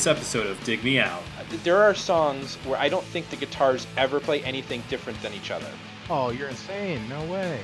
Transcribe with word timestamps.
this 0.00 0.06
episode 0.06 0.46
of 0.46 0.64
Dig 0.64 0.82
Me 0.82 0.98
Out. 0.98 1.22
There 1.62 1.76
are 1.76 1.94
songs 1.94 2.54
where 2.64 2.80
I 2.80 2.88
don't 2.88 3.04
think 3.04 3.28
the 3.28 3.36
guitars 3.36 3.86
ever 3.98 4.18
play 4.18 4.42
anything 4.44 4.82
different 4.88 5.20
than 5.20 5.34
each 5.34 5.50
other. 5.50 5.70
Oh, 6.08 6.30
you're 6.30 6.48
insane. 6.48 7.06
No 7.06 7.22
way. 7.26 7.60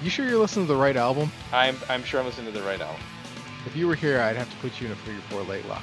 You 0.00 0.10
sure 0.10 0.28
you're 0.28 0.38
listening 0.38 0.66
to 0.68 0.72
the 0.74 0.78
right 0.78 0.96
album? 0.96 1.32
I'm, 1.52 1.76
I'm 1.88 2.04
sure 2.04 2.20
I'm 2.20 2.26
listening 2.26 2.52
to 2.52 2.56
the 2.56 2.64
right 2.64 2.80
album. 2.80 3.00
If 3.66 3.74
you 3.74 3.88
were 3.88 3.96
here, 3.96 4.20
I'd 4.20 4.36
have 4.36 4.48
to 4.48 4.56
put 4.58 4.80
you 4.80 4.86
in 4.86 4.92
a 4.92 4.96
figure 4.96 5.20
four 5.22 5.42
leg 5.42 5.64
lock. 5.64 5.82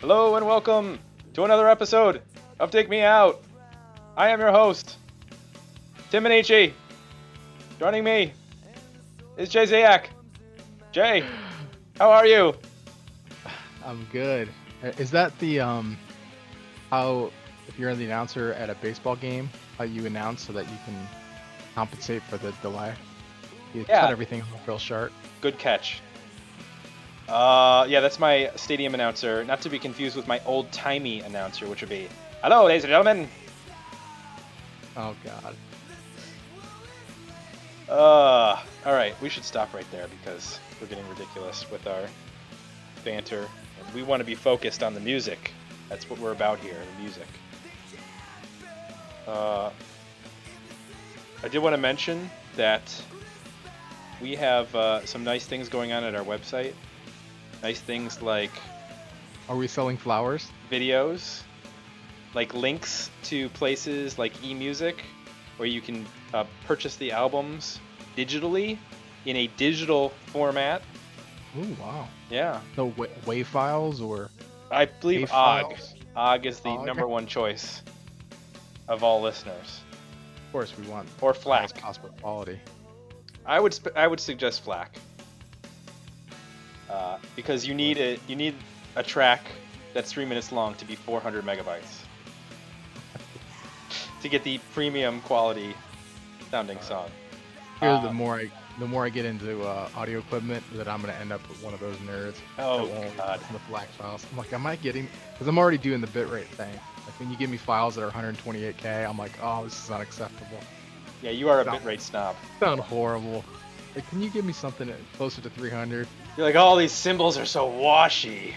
Hello 0.00 0.36
and 0.36 0.46
welcome 0.46 1.00
to 1.34 1.42
another 1.42 1.68
episode 1.68 2.22
of 2.60 2.70
Dig 2.70 2.88
Me 2.88 3.00
Out. 3.00 3.42
I 4.16 4.28
am 4.28 4.38
your 4.38 4.52
host, 4.52 4.98
Tim 6.12 6.22
Minichi. 6.22 6.74
Joining 7.80 8.04
me 8.04 8.32
is 9.36 9.48
Jay 9.48 9.64
Zayak. 9.64 10.10
Jay, 10.92 11.22
how 11.98 12.10
are 12.10 12.26
you? 12.26 12.54
I'm 13.84 14.06
good. 14.12 14.48
Is 14.96 15.10
that 15.10 15.36
the 15.38 15.60
um 15.60 15.98
how 16.90 17.30
if 17.66 17.78
you're 17.78 17.94
the 17.94 18.04
announcer 18.04 18.54
at 18.54 18.70
a 18.70 18.74
baseball 18.76 19.16
game, 19.16 19.50
how 19.76 19.84
you 19.84 20.06
announce 20.06 20.42
so 20.46 20.52
that 20.54 20.64
you 20.64 20.76
can 20.84 20.94
compensate 21.74 22.22
for 22.22 22.38
the 22.38 22.52
delay? 22.62 22.94
You 23.74 23.84
Yeah. 23.88 24.00
cut 24.00 24.10
everything 24.10 24.40
off 24.42 24.66
real 24.66 24.78
sharp. 24.78 25.12
Good 25.40 25.58
catch. 25.58 26.00
Uh, 27.28 27.84
yeah, 27.88 28.00
that's 28.00 28.18
my 28.18 28.50
stadium 28.56 28.94
announcer, 28.94 29.44
not 29.44 29.60
to 29.60 29.68
be 29.68 29.78
confused 29.78 30.16
with 30.16 30.26
my 30.26 30.40
old 30.46 30.72
timey 30.72 31.20
announcer, 31.20 31.66
which 31.68 31.82
would 31.82 31.90
be, 31.90 32.08
"Hello, 32.42 32.64
ladies 32.64 32.84
and 32.84 32.90
gentlemen." 32.90 33.28
Oh 34.96 35.14
god. 35.22 35.54
Uh, 37.88 38.58
all 38.86 38.92
right, 38.94 39.14
we 39.20 39.28
should 39.28 39.44
stop 39.44 39.72
right 39.74 39.86
there 39.92 40.08
because 40.08 40.58
we're 40.80 40.86
getting 40.86 41.08
ridiculous 41.08 41.70
with 41.70 41.86
our 41.86 42.04
banter. 43.04 43.48
And 43.84 43.94
we 43.94 44.02
want 44.02 44.20
to 44.20 44.24
be 44.24 44.34
focused 44.34 44.82
on 44.82 44.94
the 44.94 45.00
music. 45.00 45.52
That's 45.88 46.08
what 46.10 46.18
we're 46.18 46.32
about 46.32 46.58
here, 46.60 46.76
the 46.96 47.02
music. 47.02 47.26
Uh, 49.26 49.70
I 51.42 51.48
did 51.48 51.58
want 51.58 51.74
to 51.74 51.80
mention 51.80 52.30
that 52.56 52.82
we 54.20 54.34
have 54.34 54.74
uh, 54.74 55.04
some 55.06 55.22
nice 55.22 55.46
things 55.46 55.68
going 55.68 55.92
on 55.92 56.02
at 56.04 56.14
our 56.14 56.24
website. 56.24 56.74
Nice 57.62 57.80
things 57.80 58.20
like 58.22 58.50
Are 59.48 59.56
we 59.56 59.68
selling 59.68 59.96
flowers? 59.96 60.48
videos, 60.70 61.42
like 62.34 62.52
links 62.54 63.10
to 63.24 63.48
places 63.50 64.18
like 64.18 64.34
eMusic, 64.42 64.96
where 65.56 65.68
you 65.68 65.80
can 65.80 66.04
uh, 66.34 66.44
purchase 66.66 66.96
the 66.96 67.12
albums 67.12 67.80
digitally 68.16 68.76
in 69.28 69.36
a 69.36 69.46
digital 69.58 70.08
format. 70.32 70.80
Ooh, 71.58 71.76
wow. 71.78 72.08
Yeah, 72.30 72.60
So 72.76 72.86
wa- 72.96 73.06
wave 73.26 73.46
files 73.46 74.00
or 74.00 74.30
I 74.70 74.86
believe 74.86 75.28
files? 75.28 75.94
OGG 76.16 76.46
is 76.46 76.60
the 76.60 76.70
OGG? 76.70 76.86
number 76.86 77.06
one 77.06 77.26
choice 77.26 77.82
of 78.88 79.02
all 79.04 79.20
listeners, 79.20 79.80
Of 80.46 80.52
course, 80.52 80.72
we 80.78 80.86
want 80.88 81.08
or 81.20 81.34
FLAC. 81.34 81.78
possible 81.80 82.08
quality. 82.22 82.58
I 83.46 83.60
would 83.60 83.74
sp- 83.76 83.92
I 83.96 84.06
would 84.06 84.20
suggest 84.20 84.62
FLAC 84.64 84.88
uh, 86.90 87.18
because 87.36 87.66
you 87.66 87.74
need 87.74 87.98
a 87.98 88.18
you 88.28 88.36
need 88.36 88.54
a 88.96 89.02
track 89.02 89.42
that's 89.94 90.10
three 90.12 90.24
minutes 90.24 90.52
long 90.52 90.74
to 90.76 90.84
be 90.86 90.94
400 90.96 91.44
megabytes 91.44 92.00
to 94.22 94.28
get 94.28 94.42
the 94.44 94.58
premium 94.74 95.20
quality 95.22 95.74
sounding 96.50 96.80
song. 96.80 97.10
Here, 97.80 97.90
Uh, 97.90 98.00
the 98.02 98.12
more 98.12 98.36
I 98.36 98.50
the 98.78 98.86
more 98.86 99.04
I 99.04 99.08
get 99.08 99.24
into 99.24 99.62
uh, 99.62 99.88
audio 99.96 100.18
equipment, 100.18 100.62
that 100.74 100.88
I'm 100.88 101.00
gonna 101.00 101.14
end 101.14 101.32
up 101.32 101.46
with 101.48 101.62
one 101.62 101.74
of 101.74 101.80
those 101.80 101.96
nerds. 101.98 102.36
Oh, 102.58 102.88
God. 103.16 103.40
to 103.40 103.58
FLAC 103.70 103.88
files. 103.88 104.24
I'm 104.30 104.38
like, 104.38 104.52
am 104.52 104.66
I 104.66 104.76
getting? 104.76 105.08
Because 105.32 105.48
I'm 105.48 105.58
already 105.58 105.78
doing 105.78 106.00
the 106.00 106.06
bitrate 106.06 106.44
thing. 106.44 106.72
Like 106.72 107.18
when 107.18 107.30
you 107.30 107.36
give 107.36 107.50
me 107.50 107.56
files 107.56 107.96
that 107.96 108.04
are 108.04 108.10
128k, 108.10 109.08
I'm 109.08 109.18
like, 109.18 109.32
oh, 109.42 109.64
this 109.64 109.84
is 109.84 109.90
unacceptable. 109.90 110.60
Yeah, 111.22 111.30
you 111.30 111.48
are 111.48 111.60
a 111.60 111.64
bitrate 111.64 112.00
snob. 112.00 112.36
Sound 112.60 112.80
horrible. 112.80 113.44
Like, 113.94 114.08
can 114.10 114.22
you 114.22 114.30
give 114.30 114.44
me 114.44 114.52
something 114.52 114.92
closer 115.16 115.40
to 115.40 115.50
300? 115.50 116.06
You're 116.36 116.46
like, 116.46 116.54
all 116.54 116.76
these 116.76 116.92
cymbals 116.92 117.36
are 117.38 117.46
so 117.46 117.66
washy. 117.66 118.54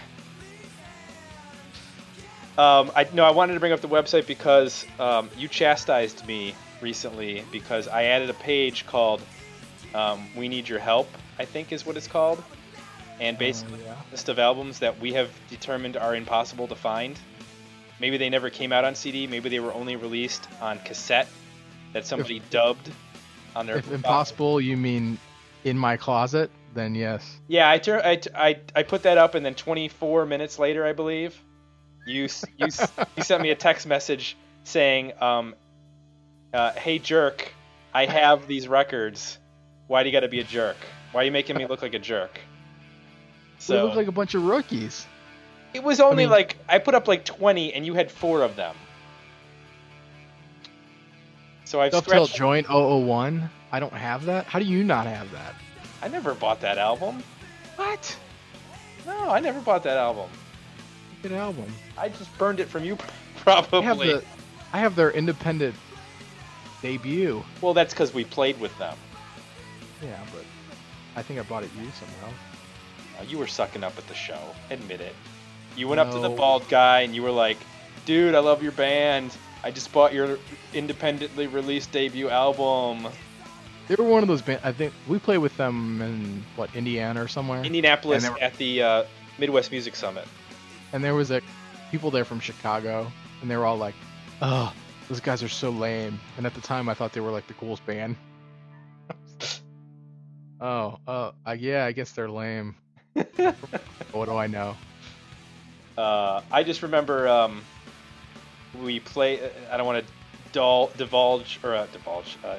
Um, 2.58 2.92
I 2.94 3.08
no, 3.14 3.24
I 3.24 3.30
wanted 3.30 3.54
to 3.54 3.60
bring 3.60 3.72
up 3.72 3.80
the 3.80 3.88
website 3.88 4.26
because 4.26 4.86
um, 5.00 5.30
you 5.38 5.48
chastised 5.48 6.26
me 6.26 6.54
recently 6.82 7.44
because 7.50 7.88
I 7.88 8.04
added 8.04 8.28
a 8.28 8.34
page 8.34 8.86
called 8.86 9.22
um, 9.94 10.28
"We 10.36 10.48
Need 10.48 10.68
Your 10.68 10.78
Help." 10.78 11.08
I 11.38 11.44
think 11.44 11.72
is 11.72 11.86
what 11.86 11.96
it's 11.96 12.06
called, 12.06 12.42
and 13.20 13.38
basically 13.38 13.80
yeah. 13.84 13.96
a 13.96 14.10
list 14.10 14.28
of 14.28 14.38
albums 14.38 14.78
that 14.80 15.00
we 15.00 15.12
have 15.14 15.30
determined 15.48 15.96
are 15.96 16.14
impossible 16.14 16.68
to 16.68 16.76
find. 16.76 17.18
Maybe 18.00 18.16
they 18.16 18.30
never 18.30 18.50
came 18.50 18.72
out 18.72 18.84
on 18.84 18.94
CD. 18.94 19.26
Maybe 19.26 19.48
they 19.48 19.60
were 19.60 19.72
only 19.72 19.96
released 19.96 20.46
on 20.60 20.78
cassette 20.80 21.28
that 21.92 22.06
somebody 22.06 22.42
dubbed 22.50 22.90
on 23.54 23.66
their. 23.66 23.76
If 23.76 23.92
impossible, 23.92 24.60
you 24.60 24.76
mean 24.76 25.18
in 25.64 25.78
my 25.78 25.96
closet? 25.96 26.50
Then 26.74 26.94
yes. 26.94 27.38
Yeah, 27.48 27.70
I, 27.70 27.78
tur- 27.78 28.02
I, 28.02 28.20
I, 28.34 28.60
I 28.74 28.82
put 28.82 29.02
that 29.02 29.18
up, 29.18 29.34
and 29.34 29.44
then 29.44 29.54
24 29.54 30.24
minutes 30.26 30.58
later, 30.58 30.84
I 30.84 30.92
believe, 30.92 31.38
you 32.06 32.28
you 32.56 32.68
you 33.16 33.22
sent 33.22 33.42
me 33.42 33.50
a 33.50 33.54
text 33.54 33.86
message 33.86 34.36
saying, 34.64 35.12
um, 35.20 35.54
uh, 36.52 36.72
"Hey 36.72 36.98
jerk, 36.98 37.52
I 37.92 38.06
have 38.06 38.46
these 38.46 38.68
records. 38.68 39.38
Why 39.92 40.02
do 40.02 40.08
you 40.08 40.12
got 40.14 40.20
to 40.20 40.28
be 40.28 40.40
a 40.40 40.44
jerk? 40.44 40.78
Why 41.12 41.20
are 41.20 41.24
you 41.24 41.30
making 41.30 41.58
me 41.58 41.66
look 41.66 41.82
like 41.82 41.92
a 41.92 41.98
jerk?" 41.98 42.40
So, 43.58 43.76
we 43.76 43.82
look 43.82 43.96
like 43.96 44.06
a 44.06 44.12
bunch 44.12 44.34
of 44.34 44.42
rookies. 44.42 45.06
it 45.74 45.84
was 45.84 46.00
only 46.00 46.24
mean- 46.24 46.30
like 46.30 46.56
I 46.66 46.78
put 46.78 46.94
up 46.94 47.08
like 47.08 47.26
20, 47.26 47.74
and 47.74 47.84
you 47.84 47.92
had 47.92 48.10
four 48.10 48.40
of 48.40 48.56
them. 48.56 48.74
So 51.66 51.78
I've 51.82 51.92
Dovetail 51.92 52.24
scratched. 52.26 52.38
Joint 52.38 52.66
001. 52.70 53.50
I 53.70 53.80
don't 53.80 53.92
have 53.92 54.24
that. 54.24 54.46
How 54.46 54.58
do 54.58 54.64
you 54.64 54.82
not 54.82 55.06
have 55.06 55.30
that? 55.32 55.54
I 56.00 56.08
never 56.08 56.32
bought 56.32 56.62
that 56.62 56.78
album. 56.78 57.22
What? 57.76 58.16
No, 59.04 59.28
I 59.28 59.40
never 59.40 59.60
bought 59.60 59.82
that 59.82 59.98
album. 59.98 60.30
Good 61.20 61.32
album. 61.32 61.70
I 61.98 62.08
just 62.08 62.36
burned 62.38 62.60
it 62.60 62.68
from 62.70 62.82
you, 62.82 62.96
probably. 63.36 63.80
I 63.80 63.82
have 63.82 63.98
the. 63.98 64.24
I 64.72 64.78
have 64.78 64.96
their 64.96 65.10
independent 65.10 65.74
debut. 66.80 67.44
Well, 67.60 67.74
that's 67.74 67.92
because 67.92 68.14
we 68.14 68.24
played 68.24 68.58
with 68.58 68.76
them. 68.78 68.96
Yeah, 70.02 70.18
but 70.34 70.44
I 71.16 71.22
think 71.22 71.38
I 71.38 71.42
bought 71.42 71.62
it 71.62 71.70
used 71.78 71.94
somehow. 71.94 72.28
Uh, 73.18 73.22
you 73.24 73.38
were 73.38 73.46
sucking 73.46 73.84
up 73.84 73.96
at 73.98 74.06
the 74.08 74.14
show. 74.14 74.40
Admit 74.70 75.00
it. 75.00 75.14
You 75.76 75.88
went 75.88 76.00
up 76.00 76.10
to 76.12 76.18
the 76.18 76.28
bald 76.36 76.68
guy 76.68 77.00
and 77.00 77.14
you 77.14 77.22
were 77.22 77.30
like, 77.30 77.56
"Dude, 78.04 78.34
I 78.34 78.40
love 78.40 78.62
your 78.62 78.72
band. 78.72 79.34
I 79.64 79.70
just 79.70 79.92
bought 79.92 80.12
your 80.12 80.38
independently 80.74 81.46
released 81.46 81.92
debut 81.92 82.28
album." 82.28 83.08
They 83.88 83.94
were 83.96 84.04
one 84.04 84.22
of 84.22 84.28
those 84.28 84.42
bands. 84.42 84.62
I 84.64 84.72
think 84.72 84.92
we 85.08 85.18
played 85.18 85.38
with 85.38 85.56
them 85.56 86.00
in 86.02 86.44
what 86.56 86.74
Indiana 86.74 87.22
or 87.22 87.28
somewhere. 87.28 87.62
Indianapolis 87.62 88.28
were- 88.28 88.38
at 88.40 88.54
the 88.56 88.82
uh, 88.82 89.04
Midwest 89.38 89.70
Music 89.70 89.96
Summit. 89.96 90.26
and 90.92 91.02
there 91.02 91.14
was 91.14 91.30
a 91.30 91.40
people 91.90 92.10
there 92.10 92.24
from 92.24 92.38
Chicago, 92.40 93.10
and 93.40 93.50
they 93.50 93.56
were 93.56 93.64
all 93.66 93.76
like, 93.78 93.94
"Oh, 94.40 94.72
those 95.08 95.20
guys 95.20 95.42
are 95.42 95.48
so 95.48 95.70
lame." 95.70 96.18
And 96.36 96.46
at 96.46 96.54
the 96.54 96.60
time, 96.60 96.88
I 96.88 96.94
thought 96.94 97.12
they 97.12 97.20
were 97.20 97.30
like 97.32 97.46
the 97.46 97.54
coolest 97.54 97.84
band. 97.86 98.16
Oh, 100.62 100.98
uh, 101.06 101.32
uh, 101.46 101.52
yeah, 101.52 101.84
I 101.84 101.92
guess 101.92 102.12
they're 102.12 102.30
lame. 102.30 102.76
what 104.12 104.26
do 104.26 104.36
I 104.36 104.46
know? 104.46 104.76
Uh, 105.98 106.40
I 106.50 106.62
just 106.62 106.82
remember 106.82 107.28
um, 107.28 107.62
we 108.82 109.00
play. 109.00 109.40
I 109.70 109.76
don't 109.76 109.86
want 109.86 110.06
to 110.06 110.12
dull, 110.52 110.90
divulge 110.96 111.60
or 111.62 111.74
uh, 111.74 111.86
divulge, 111.92 112.38
uh, 112.44 112.56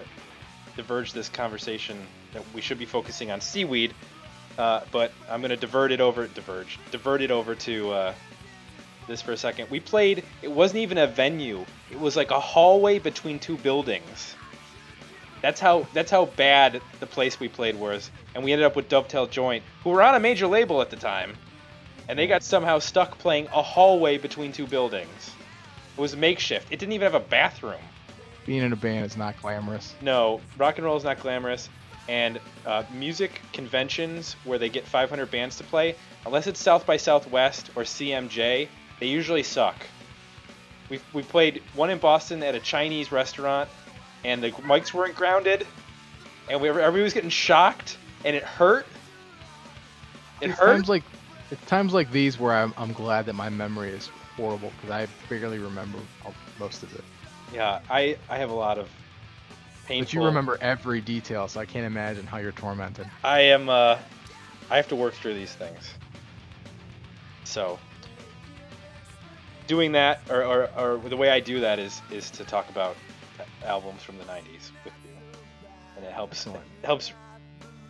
diverge 0.75 1.13
this 1.13 1.29
conversation 1.29 1.97
that 2.33 2.44
we 2.53 2.61
should 2.61 2.77
be 2.77 2.85
focusing 2.85 3.31
on 3.31 3.41
seaweed, 3.41 3.94
uh, 4.57 4.81
but 4.91 5.11
I'm 5.29 5.41
going 5.41 5.50
to 5.50 5.57
divert 5.57 5.91
it 5.91 6.01
over. 6.01 6.27
Diverge, 6.27 6.79
divert 6.91 7.21
it 7.21 7.31
over 7.31 7.55
to 7.55 7.91
uh, 7.91 8.13
this 9.07 9.21
for 9.21 9.31
a 9.31 9.38
second. 9.38 9.69
We 9.71 9.79
played. 9.79 10.23
It 10.41 10.51
wasn't 10.51 10.79
even 10.79 11.00
a 11.00 11.07
venue. 11.07 11.65
It 11.91 12.00
was 12.00 12.15
like 12.15 12.31
a 12.31 12.39
hallway 12.39 13.00
between 13.00 13.39
two 13.39 13.57
buildings. 13.57 14.35
That's 15.43 15.59
how 15.59 15.85
that's 15.93 16.09
how 16.09 16.25
bad 16.25 16.81
the 16.99 17.05
place 17.05 17.39
we 17.39 17.49
played 17.49 17.75
was, 17.75 18.09
and 18.33 18.43
we 18.43 18.51
ended 18.51 18.65
up 18.65 18.75
with 18.75 18.89
Dovetail 18.89 19.27
Joint, 19.27 19.63
who 19.83 19.91
were 19.91 20.01
on 20.01 20.15
a 20.15 20.19
major 20.19 20.47
label 20.47 20.81
at 20.81 20.89
the 20.89 20.95
time 20.95 21.35
and 22.07 22.17
they 22.19 22.27
got 22.27 22.43
somehow 22.43 22.79
stuck 22.79 23.17
playing 23.19 23.47
a 23.53 23.61
hallway 23.61 24.17
between 24.17 24.51
two 24.51 24.67
buildings. 24.67 25.31
It 25.97 26.01
was 26.01 26.15
makeshift. 26.15 26.67
It 26.71 26.79
didn't 26.79 26.93
even 26.93 27.11
have 27.11 27.21
a 27.21 27.25
bathroom. 27.25 27.81
Being 28.45 28.63
in 28.63 28.73
a 28.73 28.77
band 28.77 29.05
is 29.05 29.15
not 29.15 29.39
glamorous. 29.41 29.95
No, 30.01 30.41
rock 30.57 30.77
and 30.77 30.85
roll 30.85 30.97
is 30.97 31.03
not 31.03 31.19
glamorous, 31.19 31.69
and 32.09 32.39
uh, 32.65 32.83
music 32.91 33.41
conventions 33.53 34.35
where 34.43 34.59
they 34.59 34.69
get 34.69 34.85
500 34.85 35.31
bands 35.31 35.55
to 35.57 35.63
play, 35.63 35.95
unless 36.25 36.47
it's 36.47 36.59
South 36.59 36.85
by 36.85 36.97
Southwest 36.97 37.69
or 37.75 37.83
CMJ, 37.83 38.67
they 38.99 39.07
usually 39.07 39.43
suck. 39.43 39.75
We 40.89 40.99
we 41.13 41.23
played 41.23 41.63
one 41.75 41.89
in 41.89 41.99
Boston 41.99 42.43
at 42.43 42.55
a 42.55 42.59
Chinese 42.59 43.11
restaurant, 43.11 43.69
and 44.23 44.43
the 44.43 44.51
mics 44.51 44.93
weren't 44.93 45.15
grounded, 45.15 45.65
and 46.49 46.61
we 46.61 46.69
everybody 46.69 47.03
was 47.03 47.13
getting 47.13 47.29
shocked, 47.29 47.97
and 48.25 48.35
it 48.35 48.43
hurt. 48.43 48.87
It 50.41 50.49
it's 50.49 50.59
hurt. 50.59 50.73
times 50.73 50.89
like 50.89 51.03
it's 51.51 51.65
times 51.65 51.93
like 51.93 52.11
these 52.11 52.39
where 52.39 52.53
I'm 52.53 52.73
I'm 52.77 52.93
glad 52.93 53.25
that 53.27 53.33
my 53.33 53.49
memory 53.49 53.89
is 53.89 54.09
horrible 54.35 54.71
because 54.77 54.89
I 54.89 55.07
barely 55.29 55.59
remember 55.59 55.99
most 56.59 56.83
of 56.83 56.93
it. 56.95 57.03
Yeah, 57.53 57.79
I 57.89 58.17
I 58.29 58.37
have 58.37 58.49
a 58.49 58.55
lot 58.55 58.77
of 58.77 58.89
painful. 59.85 60.05
But 60.05 60.13
you 60.13 60.25
remember 60.25 60.57
every 60.61 61.01
detail, 61.01 61.47
so 61.47 61.59
I 61.59 61.65
can't 61.65 61.85
imagine 61.85 62.25
how 62.25 62.37
you're 62.37 62.51
tormented. 62.51 63.07
I 63.23 63.41
am. 63.41 63.69
Uh, 63.69 63.97
I 64.69 64.77
have 64.77 64.87
to 64.89 64.95
work 64.95 65.13
through 65.13 65.35
these 65.35 65.53
things. 65.53 65.93
So, 67.43 67.77
doing 69.67 69.91
that, 69.91 70.21
or, 70.29 70.43
or, 70.43 70.69
or 70.77 70.97
the 71.09 71.17
way 71.17 71.29
I 71.29 71.39
do 71.39 71.59
that 71.59 71.79
is 71.79 72.01
is 72.09 72.31
to 72.31 72.43
talk 72.43 72.69
about 72.69 72.95
albums 73.65 74.03
from 74.03 74.17
the 74.17 74.23
'90s 74.25 74.71
with 74.83 74.93
you, 75.03 75.11
and 75.97 76.05
it 76.05 76.11
helps 76.11 76.45
it 76.45 76.53
helps 76.83 77.13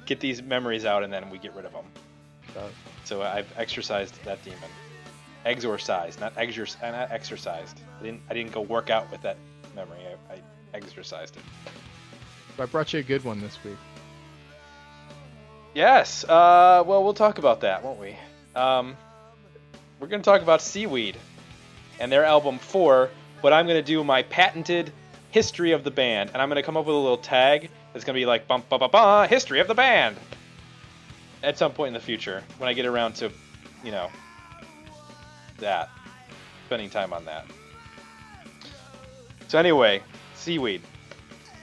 get 0.06 0.20
these 0.20 0.42
memories 0.42 0.86
out, 0.86 1.04
and 1.04 1.12
then 1.12 1.30
we 1.30 1.38
get 1.38 1.54
rid 1.56 1.66
of 1.66 1.72
them. 1.72 1.86
So, 2.54 2.70
So 3.06 3.22
I've 3.22 3.52
exercised 3.58 4.24
that 4.26 4.44
demon. 4.44 4.60
Exorcised, 5.46 6.20
not 6.20 6.36
exor- 6.36 6.82
not 6.82 7.12
exercised. 7.12 7.80
I 8.00 8.04
didn't 8.04 8.22
I 8.30 8.34
didn't 8.34 8.52
go 8.54 8.62
work 8.62 8.90
out 8.90 9.12
with 9.12 9.22
that 9.24 9.38
memory. 9.76 10.00
I, 10.30 10.36
I 10.36 10.42
exercised 10.74 11.36
it. 11.36 11.44
I 12.60 12.66
brought 12.66 12.94
you 12.94 13.00
a 13.00 13.04
good 13.04 13.24
one 13.24 13.42
this 13.42 13.58
week. 13.64 13.78
Yes. 15.74 16.24
Uh, 16.24 16.84
well, 16.86 17.04
we'll 17.04 17.16
talk 17.16 17.40
about 17.40 17.62
that, 17.62 17.84
won't 17.84 18.00
we? 18.00 18.16
Um, 18.56 18.96
we're 20.00 20.08
going 20.08 20.22
to 20.22 20.26
talk 20.26 20.42
about 20.42 20.62
Seaweed 20.62 21.18
and 22.00 22.12
their 22.12 22.24
album 22.24 22.60
Four, 22.60 23.10
but 23.42 23.54
I'm 23.54 23.66
going 23.66 23.84
to 23.84 23.86
do 23.86 24.04
my 24.04 24.22
patented 24.24 24.92
history 25.34 25.72
of 25.72 25.84
the 25.84 25.90
band, 25.90 26.30
and 26.32 26.42
I'm 26.42 26.48
to 26.52 26.62
come 26.62 26.78
up 26.78 26.86
with 26.86 26.96
a 26.96 27.00
little 27.00 27.18
tag 27.18 27.72
that's 27.92 28.06
to 28.06 28.14
be 28.14 28.28
like 28.28 28.48
bum 28.48 28.64
ba 28.70 28.78
ba 28.78 28.88
ba 28.88 29.28
history 29.28 29.60
of 29.60 29.68
the 29.68 29.74
band. 29.74 30.16
At 31.42 31.58
some 31.58 31.72
point 31.72 31.88
in 31.88 31.94
the 31.96 32.00
future, 32.00 32.44
when 32.60 32.70
I 32.70 32.74
get 32.74 32.86
around 32.86 33.16
to, 33.16 33.32
you 33.84 33.92
know, 33.92 34.10
that, 35.58 35.90
spending 36.68 36.92
time 36.92 37.14
on 37.14 37.26
that. 37.26 37.46
So 39.48 39.58
anyway, 39.58 40.04
Seaweed, 40.36 40.82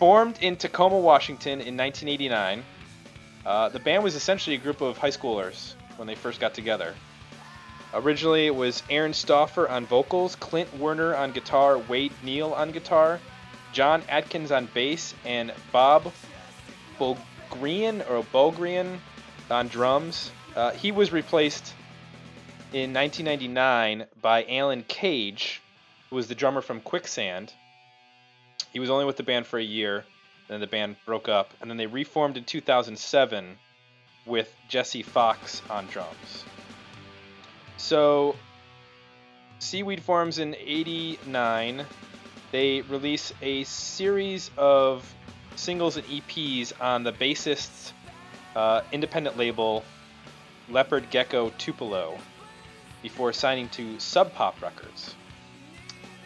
formed 0.00 0.38
in 0.40 0.56
Tacoma, 0.56 0.98
Washington 0.98 1.60
in 1.60 1.76
1989. 1.76 2.64
Uh, 3.46 3.68
the 3.68 3.78
band 3.78 4.02
was 4.02 4.16
essentially 4.16 4.56
a 4.56 4.58
group 4.58 4.80
of 4.80 4.98
high 4.98 5.10
schoolers 5.10 5.74
when 5.96 6.08
they 6.08 6.16
first 6.16 6.40
got 6.40 6.54
together. 6.54 6.92
Originally, 7.94 8.46
it 8.46 8.54
was 8.54 8.82
Aaron 8.90 9.14
Stauffer 9.14 9.68
on 9.68 9.86
vocals, 9.86 10.34
Clint 10.36 10.76
Werner 10.76 11.14
on 11.14 11.32
guitar, 11.32 11.78
Wade 11.78 12.12
Neal 12.22 12.52
on 12.52 12.72
guitar, 12.72 13.20
John 13.72 14.02
Atkins 14.08 14.50
on 14.50 14.66
bass, 14.66 15.14
and 15.24 15.52
Bob 15.72 16.12
Bulgrian 16.98 18.02
or 18.02 18.22
Bulgrian 18.24 19.00
on 19.50 19.68
drums. 19.68 20.30
Uh, 20.54 20.72
he 20.72 20.92
was 20.92 21.12
replaced 21.12 21.72
in 22.72 22.92
1999 22.92 24.06
by 24.20 24.44
Alan 24.48 24.84
Cage, 24.84 25.60
who 26.08 26.16
was 26.16 26.28
the 26.28 26.34
drummer 26.34 26.60
from 26.60 26.80
Quicksand. 26.80 27.52
He 28.72 28.78
was 28.78 28.90
only 28.90 29.04
with 29.04 29.16
the 29.16 29.22
band 29.22 29.46
for 29.46 29.58
a 29.58 29.62
year, 29.62 30.04
then 30.48 30.60
the 30.60 30.66
band 30.66 30.96
broke 31.04 31.28
up, 31.28 31.52
and 31.60 31.70
then 31.70 31.76
they 31.76 31.86
reformed 31.86 32.36
in 32.36 32.44
2007 32.44 33.56
with 34.26 34.54
Jesse 34.68 35.02
Fox 35.02 35.62
on 35.70 35.86
drums. 35.86 36.44
So, 37.76 38.36
Seaweed 39.58 40.02
forms 40.02 40.38
in 40.38 40.54
89. 40.54 41.84
They 42.52 42.80
release 42.82 43.32
a 43.42 43.64
series 43.64 44.50
of 44.56 45.14
singles 45.54 45.96
and 45.96 46.06
EPs 46.06 46.72
on 46.80 47.04
the 47.04 47.12
bassist's 47.12 47.92
uh, 48.56 48.80
independent 48.92 49.36
label 49.36 49.84
Leopard 50.68 51.10
Gecko 51.10 51.50
Tupelo 51.58 52.18
before 53.02 53.32
signing 53.32 53.68
to 53.70 53.98
Sub 54.00 54.34
Pop 54.34 54.60
Records. 54.60 55.14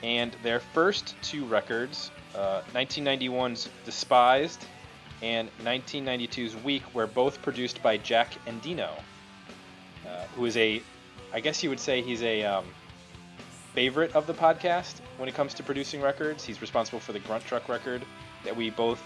And 0.02 0.34
their 0.42 0.60
first 0.60 1.14
two 1.22 1.44
records, 1.44 2.10
uh, 2.34 2.62
1991's 2.72 3.68
Despised 3.84 4.64
and 5.22 5.50
1992's 5.62 6.56
Weak, 6.56 6.82
were 6.94 7.06
both 7.06 7.40
produced 7.42 7.82
by 7.82 7.96
Jack 7.96 8.32
Endino, 8.46 8.90
uh, 10.06 10.24
who 10.36 10.44
is 10.44 10.56
a, 10.56 10.82
I 11.32 11.40
guess 11.40 11.62
you 11.62 11.70
would 11.70 11.80
say 11.80 12.02
he's 12.02 12.22
a 12.22 12.42
um, 12.44 12.64
favorite 13.74 14.14
of 14.14 14.26
the 14.26 14.34
podcast 14.34 15.00
when 15.16 15.28
it 15.28 15.34
comes 15.34 15.54
to 15.54 15.62
producing 15.62 16.00
records. 16.00 16.44
He's 16.44 16.60
responsible 16.60 17.00
for 17.00 17.12
the 17.12 17.20
Gruntruck 17.20 17.68
record 17.68 18.02
that 18.44 18.56
we 18.56 18.70
both 18.70 19.02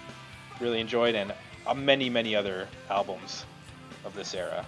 really 0.61 0.81
enjoyed 0.81 1.15
and 1.15 1.33
uh, 1.67 1.75
many, 1.75 2.09
many 2.09 2.35
other 2.35 2.69
albums 2.91 3.45
of 4.05 4.15
this 4.15 4.35
era. 4.35 4.65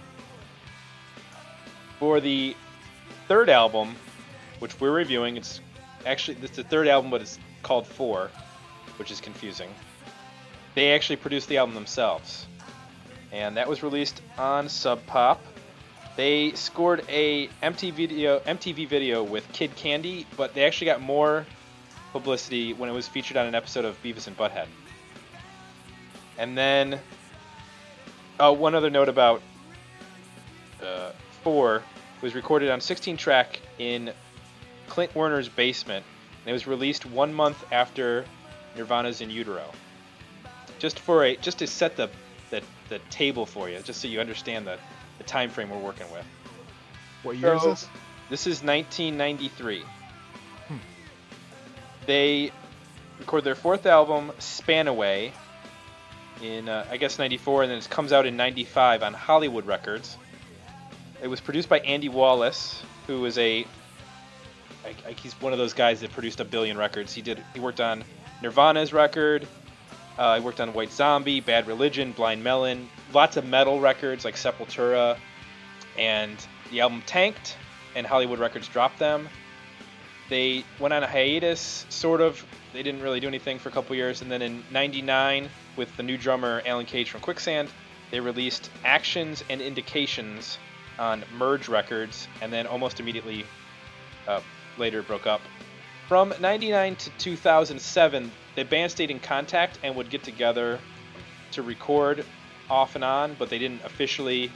For 1.99 2.19
the 2.19 2.55
third 3.27 3.49
album, 3.49 3.95
which 4.59 4.79
we're 4.79 4.91
reviewing, 4.91 5.37
it's 5.37 5.59
actually 6.05 6.37
it's 6.41 6.55
the 6.55 6.63
third 6.63 6.87
album, 6.87 7.11
but 7.11 7.21
it's 7.21 7.39
called 7.63 7.85
Four, 7.85 8.29
which 8.97 9.11
is 9.11 9.21
confusing. 9.21 9.69
They 10.73 10.93
actually 10.93 11.17
produced 11.17 11.47
the 11.49 11.57
album 11.57 11.75
themselves, 11.75 12.45
and 13.31 13.57
that 13.57 13.67
was 13.67 13.83
released 13.83 14.21
on 14.37 14.69
Sub 14.69 15.05
Pop. 15.05 15.41
They 16.21 16.51
scored 16.51 17.03
a 17.09 17.47
MTV 17.63 17.93
video, 17.93 18.39
MTV 18.41 18.87
video 18.87 19.23
with 19.23 19.51
Kid 19.53 19.75
Candy, 19.75 20.27
but 20.37 20.53
they 20.53 20.65
actually 20.65 20.85
got 20.85 21.01
more 21.01 21.47
publicity 22.11 22.73
when 22.73 22.91
it 22.91 22.93
was 22.93 23.07
featured 23.07 23.37
on 23.37 23.47
an 23.47 23.55
episode 23.55 23.85
of 23.85 23.99
Beavis 24.03 24.27
and 24.27 24.37
Butthead. 24.37 24.67
And 26.37 26.55
then, 26.55 26.99
oh, 28.39 28.53
one 28.53 28.75
other 28.75 28.91
note 28.91 29.09
about 29.09 29.41
uh, 30.85 31.09
Four 31.43 31.81
was 32.21 32.35
recorded 32.35 32.69
on 32.69 32.81
16 32.81 33.17
track 33.17 33.59
in 33.79 34.13
Clint 34.89 35.15
Werner's 35.15 35.49
basement, 35.49 36.05
and 36.43 36.51
it 36.51 36.53
was 36.53 36.67
released 36.67 37.03
one 37.03 37.33
month 37.33 37.65
after 37.71 38.25
Nirvana's 38.77 39.21
In 39.21 39.31
Utero. 39.31 39.65
Just 40.77 40.99
for 40.99 41.23
a 41.23 41.35
just 41.37 41.57
to 41.57 41.65
set 41.65 41.97
the 41.97 42.11
the, 42.51 42.61
the 42.89 42.99
table 43.09 43.47
for 43.47 43.69
you, 43.69 43.79
just 43.79 44.01
so 44.01 44.07
you 44.07 44.19
understand 44.19 44.67
the, 44.67 44.77
the 45.21 45.27
time 45.27 45.49
frame 45.49 45.69
we're 45.69 45.77
working 45.77 46.11
with. 46.11 46.25
What 47.23 47.37
year 47.37 47.53
is 47.53 47.63
this? 47.63 47.87
This 48.29 48.47
is 48.47 48.63
1993. 48.63 49.83
Hmm. 50.67 50.75
They 52.07 52.51
record 53.19 53.43
their 53.43 53.55
fourth 53.55 53.85
album, 53.85 54.31
Spanaway, 54.39 55.31
in 56.41 56.67
uh, 56.67 56.87
I 56.89 56.97
guess 56.97 57.19
94, 57.19 57.63
and 57.63 57.71
then 57.71 57.77
it 57.77 57.89
comes 57.89 58.11
out 58.11 58.25
in 58.25 58.35
95 58.35 59.03
on 59.03 59.13
Hollywood 59.13 59.65
Records. 59.67 60.17
It 61.21 61.27
was 61.27 61.39
produced 61.39 61.69
by 61.69 61.79
Andy 61.79 62.09
Wallace, 62.09 62.81
who 63.05 63.25
is 63.25 63.37
a 63.37 63.67
I, 64.83 64.95
I, 65.07 65.11
he's 65.11 65.33
one 65.33 65.53
of 65.53 65.59
those 65.59 65.73
guys 65.73 65.99
that 66.01 66.11
produced 66.11 66.39
a 66.39 66.45
billion 66.45 66.77
records. 66.77 67.13
He 67.13 67.21
did 67.21 67.43
he 67.53 67.59
worked 67.59 67.79
on 67.79 68.03
Nirvana's 68.41 68.91
record. 68.91 69.47
Uh, 70.17 70.39
worked 70.43 70.59
on 70.59 70.73
White 70.73 70.91
Zombie, 70.91 71.39
Bad 71.39 71.67
Religion, 71.67 72.11
Blind 72.11 72.43
Melon, 72.43 72.89
lots 73.13 73.37
of 73.37 73.45
metal 73.45 73.79
records 73.79 74.25
like 74.25 74.35
Sepultura, 74.35 75.17
and 75.97 76.37
the 76.69 76.81
album 76.81 77.01
tanked, 77.05 77.57
and 77.95 78.05
Hollywood 78.05 78.39
Records 78.39 78.67
dropped 78.67 78.99
them. 78.99 79.29
They 80.29 80.63
went 80.79 80.93
on 80.93 81.03
a 81.03 81.07
hiatus, 81.07 81.85
sort 81.89 82.21
of. 82.21 82.43
They 82.73 82.83
didn't 82.83 83.01
really 83.01 83.19
do 83.19 83.27
anything 83.27 83.59
for 83.59 83.69
a 83.69 83.71
couple 83.71 83.95
years, 83.95 84.21
and 84.21 84.31
then 84.31 84.41
in 84.41 84.63
'99, 84.71 85.49
with 85.75 85.95
the 85.97 86.03
new 86.03 86.17
drummer 86.17 86.61
Alan 86.65 86.85
Cage 86.85 87.09
from 87.09 87.21
Quicksand, 87.21 87.69
they 88.11 88.19
released 88.19 88.69
Actions 88.85 89.43
and 89.49 89.61
Indications 89.61 90.57
on 90.99 91.23
Merge 91.37 91.67
Records, 91.67 92.27
and 92.41 92.51
then 92.51 92.67
almost 92.67 92.99
immediately 92.99 93.45
uh, 94.27 94.41
later 94.77 95.01
broke 95.01 95.27
up. 95.27 95.41
From 96.11 96.33
99 96.41 96.97
to 96.97 97.09
2007, 97.11 98.31
the 98.55 98.65
band 98.65 98.91
stayed 98.91 99.11
in 99.11 99.21
contact 99.21 99.79
and 99.81 99.95
would 99.95 100.09
get 100.09 100.23
together 100.23 100.77
to 101.51 101.61
record 101.61 102.25
off 102.69 102.95
and 102.95 103.03
on, 103.05 103.33
but 103.39 103.49
they 103.49 103.57
didn't 103.57 103.81
officially 103.85 104.51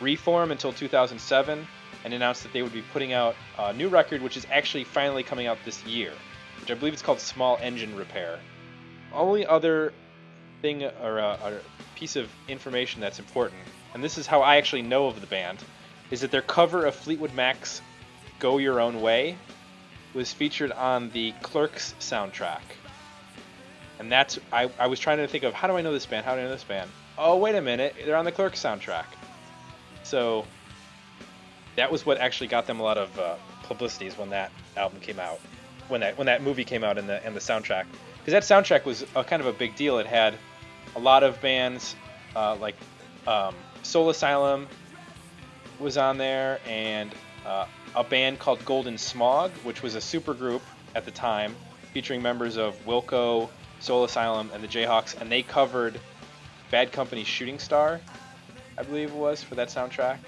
reform 0.00 0.52
until 0.52 0.72
2007 0.72 1.66
and 2.04 2.14
announced 2.14 2.44
that 2.44 2.52
they 2.52 2.62
would 2.62 2.72
be 2.72 2.82
putting 2.92 3.12
out 3.12 3.34
a 3.58 3.72
new 3.72 3.88
record, 3.88 4.22
which 4.22 4.36
is 4.36 4.46
actually 4.52 4.84
finally 4.84 5.24
coming 5.24 5.48
out 5.48 5.58
this 5.64 5.84
year, 5.84 6.12
which 6.60 6.70
I 6.70 6.74
believe 6.74 6.92
it's 6.92 7.02
called 7.02 7.18
Small 7.18 7.58
Engine 7.60 7.96
Repair. 7.96 8.38
Only 9.12 9.44
other 9.44 9.92
thing 10.60 10.84
or 10.84 11.18
uh, 11.18 11.38
a, 11.42 11.54
a 11.54 11.60
piece 11.96 12.14
of 12.14 12.30
information 12.46 13.00
that's 13.00 13.18
important, 13.18 13.62
and 13.94 14.04
this 14.04 14.16
is 14.16 14.28
how 14.28 14.42
I 14.42 14.58
actually 14.58 14.82
know 14.82 15.08
of 15.08 15.20
the 15.20 15.26
band, 15.26 15.58
is 16.12 16.20
that 16.20 16.30
their 16.30 16.40
cover 16.40 16.86
of 16.86 16.94
Fleetwood 16.94 17.34
Mac's 17.34 17.82
"Go 18.38 18.58
Your 18.58 18.78
Own 18.78 19.00
Way" 19.00 19.36
was 20.14 20.32
featured 20.32 20.72
on 20.72 21.10
the 21.10 21.32
Clerks 21.42 21.94
soundtrack. 22.00 22.60
And 23.98 24.10
that's 24.10 24.38
I, 24.52 24.70
I 24.78 24.86
was 24.86 24.98
trying 24.98 25.18
to 25.18 25.28
think 25.28 25.44
of 25.44 25.54
how 25.54 25.68
do 25.68 25.76
I 25.76 25.82
know 25.82 25.92
this 25.92 26.06
band? 26.06 26.24
How 26.24 26.34
do 26.34 26.40
I 26.40 26.44
know 26.44 26.50
this 26.50 26.64
band? 26.64 26.90
Oh 27.16 27.36
wait 27.36 27.54
a 27.54 27.60
minute, 27.60 27.94
they're 28.04 28.16
on 28.16 28.24
the 28.24 28.32
Clerks 28.32 28.60
soundtrack. 28.62 29.06
So 30.02 30.44
that 31.76 31.90
was 31.90 32.04
what 32.04 32.18
actually 32.18 32.48
got 32.48 32.66
them 32.66 32.80
a 32.80 32.82
lot 32.82 32.98
of 32.98 33.18
uh, 33.18 33.36
publicities 33.62 34.18
when 34.18 34.30
that 34.30 34.50
album 34.76 35.00
came 35.00 35.18
out, 35.18 35.40
when 35.88 36.00
that 36.00 36.18
when 36.18 36.26
that 36.26 36.42
movie 36.42 36.64
came 36.64 36.84
out 36.84 36.98
in 36.98 37.06
the 37.06 37.24
in 37.26 37.34
the 37.34 37.40
soundtrack, 37.40 37.84
because 38.18 38.32
that 38.32 38.42
soundtrack 38.42 38.84
was 38.84 39.04
a 39.14 39.24
kind 39.24 39.40
of 39.40 39.46
a 39.46 39.52
big 39.52 39.76
deal. 39.76 39.98
It 39.98 40.06
had 40.06 40.34
a 40.96 40.98
lot 40.98 41.22
of 41.22 41.40
bands 41.40 41.94
uh, 42.34 42.56
like 42.56 42.76
um, 43.26 43.54
Soul 43.82 44.10
Asylum, 44.10 44.66
was 45.78 45.96
on 45.96 46.18
there, 46.18 46.60
and 46.66 47.12
uh, 47.46 47.66
a 47.94 48.04
band 48.04 48.38
called 48.38 48.64
Golden 48.64 48.96
Smog, 48.98 49.50
which 49.64 49.82
was 49.82 49.94
a 49.94 49.98
supergroup 49.98 50.62
at 50.94 51.04
the 51.04 51.10
time, 51.10 51.54
featuring 51.92 52.22
members 52.22 52.56
of 52.56 52.74
Wilco, 52.86 53.48
Soul 53.80 54.04
Asylum, 54.04 54.50
and 54.54 54.62
the 54.62 54.68
Jayhawks, 54.68 55.20
and 55.20 55.30
they 55.30 55.42
covered 55.42 55.98
Bad 56.70 56.92
Company's 56.92 57.26
Shooting 57.26 57.58
Star, 57.58 58.00
I 58.78 58.82
believe 58.82 59.10
it 59.10 59.16
was, 59.16 59.42
for 59.42 59.54
that 59.56 59.68
soundtrack. 59.68 60.18